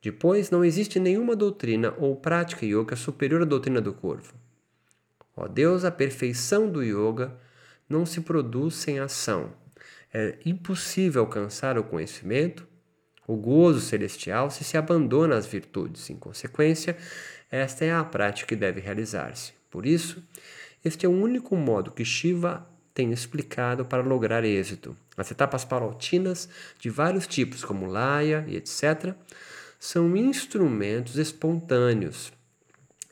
Depois, 0.00 0.50
não 0.50 0.64
existe 0.64 0.98
nenhuma 0.98 1.36
doutrina 1.36 1.94
ou 1.98 2.16
prática 2.16 2.64
yoga 2.64 2.96
superior 2.96 3.42
à 3.42 3.44
doutrina 3.44 3.78
do 3.78 3.92
corvo. 3.92 4.32
Ó 5.36 5.46
Deus, 5.46 5.84
a 5.84 5.90
perfeição 5.90 6.70
do 6.70 6.82
yoga 6.82 7.38
não 7.86 8.06
se 8.06 8.22
produz 8.22 8.76
sem 8.76 8.98
ação. 8.98 9.52
É 10.10 10.38
impossível 10.46 11.20
alcançar 11.20 11.76
o 11.76 11.84
conhecimento 11.84 12.66
o 13.26 13.36
gozo 13.36 13.82
celestial 13.82 14.50
se 14.50 14.64
se 14.64 14.78
abandona 14.78 15.36
às 15.36 15.44
virtudes. 15.44 16.08
Em 16.08 16.16
consequência, 16.16 16.96
esta 17.50 17.84
é 17.84 17.92
a 17.92 18.02
prática 18.02 18.48
que 18.48 18.56
deve 18.56 18.80
realizar-se. 18.80 19.52
Por 19.70 19.84
isso, 19.84 20.26
este 20.82 21.04
é 21.04 21.08
o 21.10 21.12
único 21.12 21.54
modo 21.56 21.90
que 21.90 22.06
Shiva 22.06 22.66
tem 22.94 23.12
explicado 23.12 23.84
para 23.84 24.02
lograr 24.02 24.44
êxito. 24.44 24.96
As 25.16 25.30
etapas 25.30 25.64
paulatinas 25.64 26.48
de 26.78 26.88
vários 26.88 27.26
tipos, 27.26 27.64
como 27.64 27.86
Laya 27.86 28.44
e 28.48 28.56
etc., 28.56 29.14
são 29.78 30.16
instrumentos 30.16 31.16
espontâneos. 31.16 32.32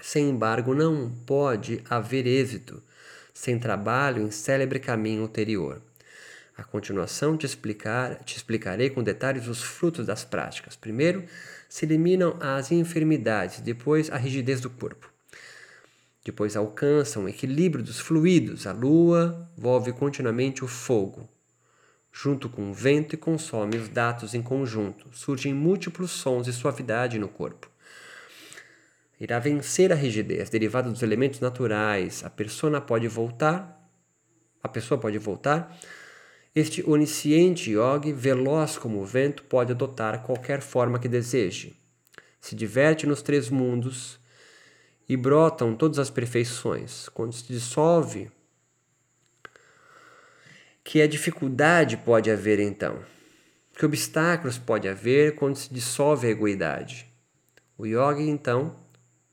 Sem 0.00 0.30
embargo, 0.30 0.74
não 0.74 1.10
pode 1.26 1.82
haver 1.90 2.26
êxito 2.26 2.82
sem 3.34 3.58
trabalho 3.58 4.22
em 4.22 4.30
célebre 4.30 4.78
caminho 4.78 5.22
ulterior. 5.22 5.80
A 6.56 6.62
continuação 6.62 7.36
te, 7.36 7.46
explicar, 7.46 8.22
te 8.22 8.36
explicarei 8.36 8.90
com 8.90 9.02
detalhes 9.02 9.46
os 9.46 9.62
frutos 9.62 10.06
das 10.06 10.24
práticas. 10.24 10.76
Primeiro, 10.76 11.24
se 11.68 11.86
eliminam 11.86 12.36
as 12.38 12.70
enfermidades, 12.70 13.60
depois 13.60 14.10
a 14.10 14.16
rigidez 14.16 14.60
do 14.60 14.68
corpo. 14.68 15.10
Depois 16.22 16.56
alcançam 16.56 17.24
o 17.24 17.28
equilíbrio 17.28 17.82
dos 17.82 17.98
fluidos. 17.98 18.66
A 18.66 18.72
lua 18.72 19.48
volve 19.56 19.90
continuamente 19.92 20.62
o 20.62 20.68
fogo, 20.68 21.26
junto 22.12 22.48
com 22.48 22.70
o 22.70 22.74
vento 22.74 23.14
e 23.14 23.18
consome 23.18 23.76
os 23.76 23.88
dados 23.88 24.34
em 24.34 24.42
conjunto. 24.42 25.06
Surgem 25.12 25.54
múltiplos 25.54 26.10
sons 26.10 26.46
e 26.46 26.52
suavidade 26.52 27.18
no 27.18 27.28
corpo. 27.28 27.70
Irá 29.18 29.38
vencer 29.38 29.92
a 29.92 29.94
rigidez 29.94 30.48
derivada 30.48 30.90
dos 30.90 31.02
elementos 31.02 31.40
naturais. 31.40 32.24
A 32.24 32.30
persona 32.30 32.80
pode 32.80 33.06
voltar, 33.06 33.88
a 34.62 34.68
pessoa 34.68 34.98
pode 34.98 35.18
voltar 35.18 35.78
este 36.52 36.82
onisciente 36.82 37.70
yogi, 37.70 38.12
veloz 38.12 38.76
como 38.76 39.00
o 39.00 39.06
vento, 39.06 39.44
pode 39.44 39.70
adotar 39.70 40.24
qualquer 40.24 40.60
forma 40.60 40.98
que 40.98 41.08
deseje. 41.08 41.76
Se 42.40 42.56
diverte 42.56 43.06
nos 43.06 43.22
três 43.22 43.48
mundos 43.48 44.18
e 45.08 45.16
brotam 45.16 45.76
todas 45.76 46.00
as 46.00 46.10
perfeições. 46.10 47.08
Quando 47.10 47.32
se 47.32 47.46
dissolve, 47.46 48.32
que 50.90 51.00
a 51.00 51.06
dificuldade 51.06 51.96
pode 51.98 52.32
haver 52.32 52.58
então? 52.58 52.98
Que 53.78 53.86
obstáculos 53.86 54.58
pode 54.58 54.88
haver 54.88 55.36
quando 55.36 55.54
se 55.54 55.72
dissolve 55.72 56.26
a 56.26 56.30
egoidade? 56.30 57.06
O 57.78 57.86
yogi, 57.86 58.28
então, 58.28 58.74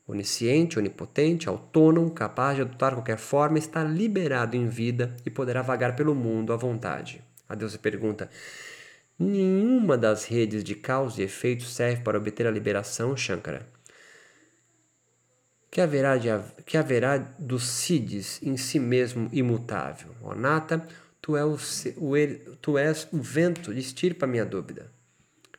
Onisciente, 0.08 0.78
onipotente, 0.78 1.50
autônomo, 1.50 2.12
capaz 2.12 2.58
de 2.58 2.62
adotar 2.62 2.94
qualquer 2.94 3.18
forma, 3.18 3.58
está 3.58 3.84
liberado 3.84 4.56
em 4.56 4.70
vida 4.70 5.18
e 5.26 5.32
poderá 5.32 5.64
vagar 5.64 5.96
pelo 5.96 6.14
mundo 6.14 6.54
à 6.54 6.56
vontade. 6.56 7.24
A 7.50 7.56
deusa 7.56 7.80
pergunta: 7.80 8.30
Nenhuma 9.18 9.98
das 9.98 10.26
redes 10.26 10.64
de 10.64 10.76
causa 10.76 11.22
e 11.22 11.26
efeito 11.26 11.64
serve 11.64 12.04
para 12.04 12.20
obter 12.20 12.46
a 12.46 12.52
liberação, 12.52 13.18
Shankara. 13.18 13.68
Que 15.72 15.82
haverá, 15.82 16.18
de, 16.18 16.30
que 16.68 16.78
haverá 16.78 17.18
dos 17.18 17.68
Siddhis 17.68 18.40
em 18.44 18.56
si 18.58 18.80
mesmo 18.80 19.28
imutável? 19.34 20.12
Onata, 20.22 20.88
tu, 21.28 21.36
é 21.36 21.44
o, 21.44 21.58
o, 21.98 22.56
tu 22.62 22.78
és 22.78 23.06
o 23.12 23.22
vento, 23.22 23.74
estirpa 23.74 24.26
minha 24.26 24.46
dúvida. 24.46 24.90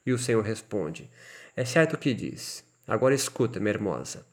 E 0.07 0.15
o 0.15 0.19
Senhor 0.19 0.43
responde: 0.43 1.11
É 1.55 1.63
certo 1.63 1.93
o 1.93 1.99
que 1.99 2.15
diz. 2.15 2.65
Agora 2.87 3.15
escuta, 3.15 3.61
minha 3.61 3.75
hermosa. 3.75 4.27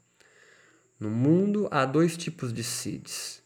No 0.98 1.10
mundo 1.10 1.68
há 1.70 1.84
dois 1.84 2.16
tipos 2.16 2.54
de 2.54 2.64
Siddhis. 2.64 3.44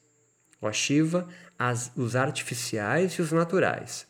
O 0.62 0.72
Shiva, 0.72 1.28
as, 1.58 1.92
os 1.96 2.16
artificiais 2.16 3.14
e 3.14 3.24
os 3.24 3.32
naturais. 3.32 4.06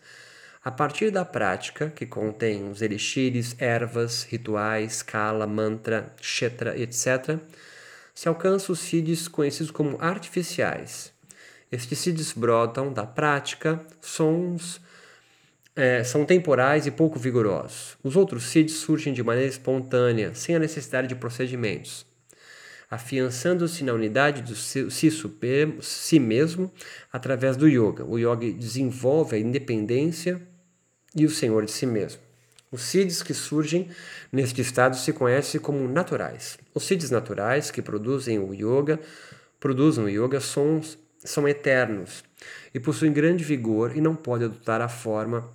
A 0.61 0.71
partir 0.71 1.09
da 1.09 1.23
prática, 1.23 1.89
que 1.89 2.05
contém 2.05 2.69
os 2.69 2.81
elixires, 2.81 3.55
ervas, 3.59 4.23
rituais, 4.23 5.01
kala, 5.01 5.47
mantra, 5.47 6.13
kshetra, 6.19 6.77
etc., 6.77 7.39
se 8.13 8.27
alcança 8.27 8.73
os 8.73 8.79
Siddhis 8.79 9.29
conhecidos 9.29 9.71
como 9.71 10.01
artificiais. 10.01 11.13
Siddhis 11.77 12.33
brotam 12.33 12.91
da 12.91 13.05
prática, 13.05 13.79
sons, 14.01 14.81
é, 15.75 16.03
são 16.03 16.25
temporais 16.25 16.87
e 16.87 16.91
pouco 16.91 17.19
vigorosos. 17.19 17.97
Os 18.03 18.15
outros 18.15 18.43
Siddhis 18.43 18.77
surgem 18.77 19.13
de 19.13 19.23
maneira 19.23 19.49
espontânea, 19.49 20.33
sem 20.33 20.55
a 20.55 20.59
necessidade 20.59 21.07
de 21.07 21.15
procedimentos 21.15 22.09
afiançando-se 22.89 23.83
na 23.83 23.93
unidade 23.93 24.41
do 24.41 24.55
si, 24.55 25.11
supremo, 25.11 25.81
si 25.81 26.19
mesmo 26.19 26.71
através 27.13 27.55
do 27.55 27.67
yoga. 27.67 28.03
O 28.03 28.17
yoga 28.17 28.51
desenvolve 28.51 29.35
a 29.35 29.39
independência 29.39 30.41
e 31.15 31.25
o 31.25 31.29
senhor 31.29 31.65
de 31.65 31.71
si 31.71 31.85
mesmo. 31.85 32.21
Os 32.71 32.81
siddhis 32.81 33.21
que 33.21 33.33
surgem 33.33 33.89
neste 34.31 34.61
estado 34.61 34.95
se 34.95 35.13
conhecem 35.13 35.59
como 35.61 35.87
naturais. 35.87 36.57
Os 36.73 36.83
siddhis 36.83 37.11
naturais 37.11 37.69
que 37.69 37.81
produzem 37.81 38.39
o 38.39 38.53
yoga, 38.53 38.99
produzem 39.59 40.03
o 40.03 40.09
yoga 40.09 40.39
sons, 40.39 40.97
são 41.23 41.47
eternos 41.47 42.23
e 42.73 42.79
possuem 42.79 43.11
grande 43.11 43.43
vigor 43.43 43.95
e 43.95 44.01
não 44.01 44.15
podem 44.15 44.47
adotar 44.47 44.81
a 44.81 44.89
forma 44.89 45.49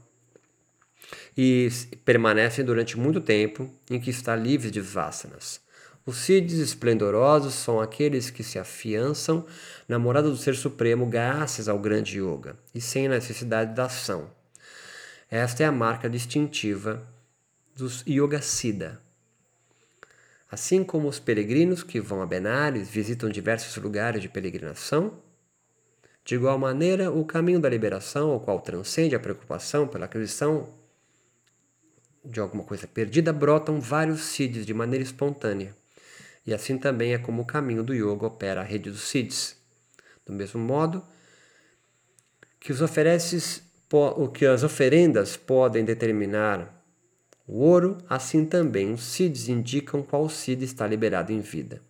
e 1.37 1.69
permanecem 2.05 2.65
durante 2.65 2.99
muito 2.99 3.21
tempo 3.21 3.71
em 3.91 4.01
que 4.01 4.11
está 4.11 4.37
livre 4.37 4.71
de 4.71 4.81
vasanas. 4.81 5.61
Os 6.07 6.19
Siddhis 6.19 6.59
esplendorosos 6.59 7.55
são 7.55 7.81
aqueles 7.81 8.29
que 8.29 8.43
se 8.43 8.59
afiançam 8.59 9.47
na 9.89 9.99
morada 9.99 10.29
do 10.29 10.37
Ser 10.37 10.55
Supremo 10.55 11.07
graças 11.07 11.67
ao 11.67 11.79
grande 11.79 12.19
yoga 12.21 12.59
e 12.75 12.81
sem 12.81 13.09
necessidade 13.09 13.75
da 13.75 13.87
ação. 13.87 14.31
Esta 15.31 15.63
é 15.63 15.67
a 15.67 15.73
marca 15.73 16.09
distintiva 16.09 17.03
dos 17.75 18.05
Yoga 18.07 18.43
Siddha. 18.43 19.01
Assim 20.51 20.85
como 20.85 21.09
os 21.09 21.19
peregrinos 21.19 21.83
que 21.83 22.01
vão 22.01 22.23
a 22.23 22.27
Benares 22.27 22.89
visitam 22.89 23.31
diversos 23.31 23.75
lugares 23.83 24.21
de 24.21 24.29
peregrinação, 24.29 25.19
de 26.25 26.37
igual 26.37 26.59
maneira, 26.59 27.11
o 27.11 27.25
caminho 27.25 27.61
da 27.61 27.69
liberação, 27.69 28.35
o 28.35 28.41
qual 28.41 28.61
transcende 28.61 29.15
a 29.15 29.21
preocupação 29.21 29.87
pela 29.87 30.07
aquisição 30.07 30.73
de 32.25 32.41
alguma 32.41 32.65
coisa 32.65 32.87
perdida, 32.87 33.33
brotam 33.33 33.79
vários 33.79 34.23
siddhis 34.23 34.65
de 34.65 34.73
maneira 34.73 35.05
espontânea. 35.05 35.77
E 36.47 36.55
assim 36.55 36.79
também 36.79 37.13
é 37.13 37.19
como 37.19 37.43
o 37.43 37.45
caminho 37.45 37.83
do 37.83 37.93
yoga 37.93 38.27
opera 38.27 38.63
a 38.63 38.65
rede 38.65 38.91
dos 38.91 39.03
siddhis. 39.03 39.57
Do 40.25 40.33
mesmo 40.33 40.59
modo 40.59 41.05
que 42.59 42.73
os 42.73 42.81
ofereces, 42.81 43.63
o 43.93 44.29
que 44.29 44.47
as 44.47 44.63
oferendas 44.63 45.37
podem 45.37 45.85
determinar 45.85 46.83
o 47.47 47.59
ouro, 47.59 47.99
assim 48.09 48.47
também 48.47 48.95
os 48.95 49.05
siddhis 49.05 49.51
indicam 49.51 50.03
qual 50.03 50.27
siddhi 50.31 50.65
está 50.65 50.87
liberado 50.87 51.31
em 51.31 51.41
vida. 51.41 51.83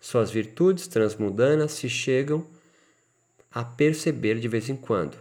Suas 0.00 0.30
virtudes 0.30 0.86
transmudanas 0.88 1.72
se 1.72 1.90
chegam 1.90 2.46
a 3.56 3.64
perceber 3.64 4.38
de 4.38 4.48
vez 4.48 4.68
em 4.68 4.76
quando. 4.76 5.16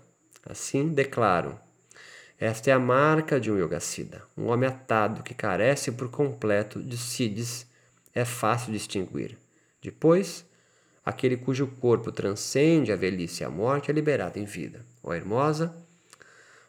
Assim 0.46 0.90
declaram: 0.90 1.58
esta 2.38 2.70
é 2.70 2.74
a 2.74 2.80
marca 2.80 3.40
de 3.40 3.50
um 3.50 3.58
Yogasida, 3.58 4.24
um 4.38 4.48
homem 4.48 4.68
atado 4.68 5.24
que 5.24 5.34
carece 5.34 5.90
por 5.94 6.10
completo 6.12 6.84
de 6.84 6.98
siddhis 6.98 7.66
é 8.14 8.26
fácil 8.26 8.74
distinguir. 8.74 9.38
Depois, 9.82 10.44
aquele 11.06 11.38
cujo 11.38 11.66
corpo 11.80 12.12
transcende 12.12 12.92
a 12.92 12.98
velhice 12.98 13.42
e 13.42 13.46
a 13.46 13.50
morte 13.50 13.90
é 13.90 13.94
liberado 13.94 14.38
em 14.38 14.44
vida. 14.44 14.86
Ó 15.02 15.14
Hermosa, 15.14 15.74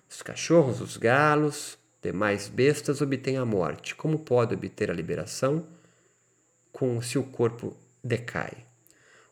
os 0.09 0.23
cachorros, 0.23 0.81
os 0.81 0.97
galos, 0.97 1.77
demais 2.01 2.47
bestas 2.47 3.01
obtêm 3.01 3.39
a 3.39 3.45
morte. 3.45 3.97
Como 3.97 4.21
pode 4.21 4.55
obter 4.55 4.89
a 4.89 4.95
liberação 4.95 5.67
com 6.71 7.03
se 7.03 7.19
o 7.19 7.25
corpo 7.25 7.77
decai? 8.05 8.53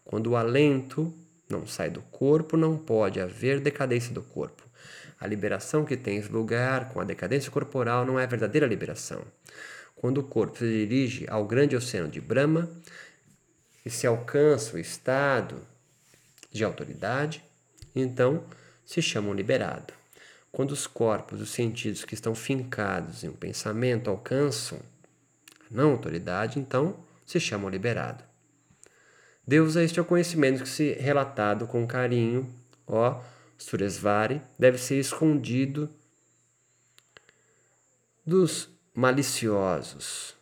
Quando 0.04 0.30
o 0.30 0.36
alento 0.36 1.14
não 1.48 1.66
sai 1.66 1.90
do 1.90 2.02
corpo, 2.02 2.56
não 2.56 2.76
pode 2.76 3.20
haver 3.20 3.60
decadência 3.60 4.12
do 4.12 4.22
corpo. 4.22 4.62
A 5.20 5.26
liberação 5.26 5.84
que 5.84 5.96
tens 5.96 6.28
lugar 6.28 6.90
com 6.90 7.00
a 7.00 7.04
decadência 7.04 7.50
corporal 7.50 8.04
não 8.04 8.18
é 8.18 8.26
verdadeira 8.26 8.66
liberação. 8.66 9.22
Quando 9.94 10.18
o 10.18 10.24
corpo 10.24 10.58
se 10.58 10.66
dirige 10.66 11.26
ao 11.28 11.46
grande 11.46 11.76
oceano 11.76 12.08
de 12.08 12.20
Brahma 12.20 12.68
e 13.84 13.90
se 13.90 14.06
alcança 14.06 14.76
o 14.76 14.78
estado 14.78 15.56
de 16.50 16.64
autoridade, 16.64 17.42
então 17.94 18.44
se 18.84 19.00
chamam 19.00 19.32
liberado. 19.32 19.94
Quando 20.52 20.72
os 20.72 20.86
corpos, 20.86 21.40
os 21.40 21.50
sentidos 21.50 22.04
que 22.04 22.14
estão 22.14 22.34
fincados 22.34 23.24
em 23.24 23.28
um 23.28 23.32
pensamento 23.32 24.10
alcançam 24.10 24.78
a 25.60 25.74
não 25.74 25.92
autoridade, 25.92 26.58
então 26.58 26.96
se 27.26 27.40
chamam 27.40 27.68
liberado. 27.68 28.22
Deus 29.46 29.76
é 29.76 29.84
este 29.84 29.98
é 29.98 30.02
o 30.02 30.06
conhecimento 30.06 30.62
que 30.62 30.68
se 30.68 30.92
relatado 30.94 31.66
com 31.66 31.86
carinho, 31.86 32.48
ó 32.86 33.20
Suresvari, 33.58 34.40
deve 34.58 34.78
ser 34.78 34.98
escondido 34.98 35.88
dos 38.24 38.70
maliciosos. 38.94 40.34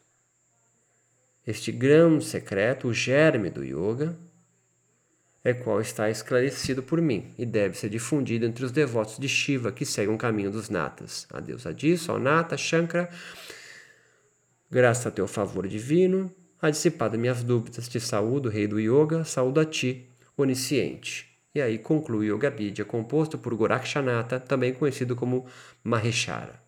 Este 1.45 1.73
grão 1.73 2.21
secreto, 2.21 2.87
o 2.87 2.95
germe 2.95 3.51
do 3.51 3.65
yoga, 3.65 4.17
é 5.45 5.53
qual 5.53 5.81
está 5.81 6.09
esclarecido 6.09 6.85
por 6.85 7.01
mim 7.01 7.35
e 7.37 7.45
deve 7.45 7.77
ser 7.77 7.89
difundido 7.89 8.47
entre 8.47 8.65
os 8.65 8.71
devotos 8.71 9.19
de 9.19 9.29
Shiva 9.29 9.73
que 9.73 9.85
seguem 9.85 10.15
o 10.15 10.19
caminho 10.19 10.53
dos 10.53 10.69
natas. 10.69 11.27
A 11.31 11.41
deusa 11.41 11.75
disso, 11.75 12.13
ao 12.13 12.19
nata, 12.21 12.57
Shankara, 12.57 13.11
graças 14.71 15.05
a 15.05 15.11
teu 15.11 15.27
favor 15.27 15.67
divino, 15.67 16.33
a 16.63 17.19
minhas 17.19 17.43
dúvidas, 17.43 17.89
te 17.89 17.99
saúdo, 17.99 18.49
rei 18.49 18.69
do 18.69 18.79
yoga, 18.79 19.25
saúdo 19.25 19.59
a 19.59 19.65
ti, 19.65 20.09
onisciente. 20.37 21.29
E 21.53 21.61
aí 21.61 21.77
conclui 21.77 22.31
o 22.31 22.37
Yoga 22.37 22.51
Vidya, 22.51 22.85
composto 22.85 23.37
por 23.37 23.53
Gorakshanata, 23.55 24.39
também 24.39 24.73
conhecido 24.73 25.17
como 25.17 25.45
Maheshara. 25.83 26.62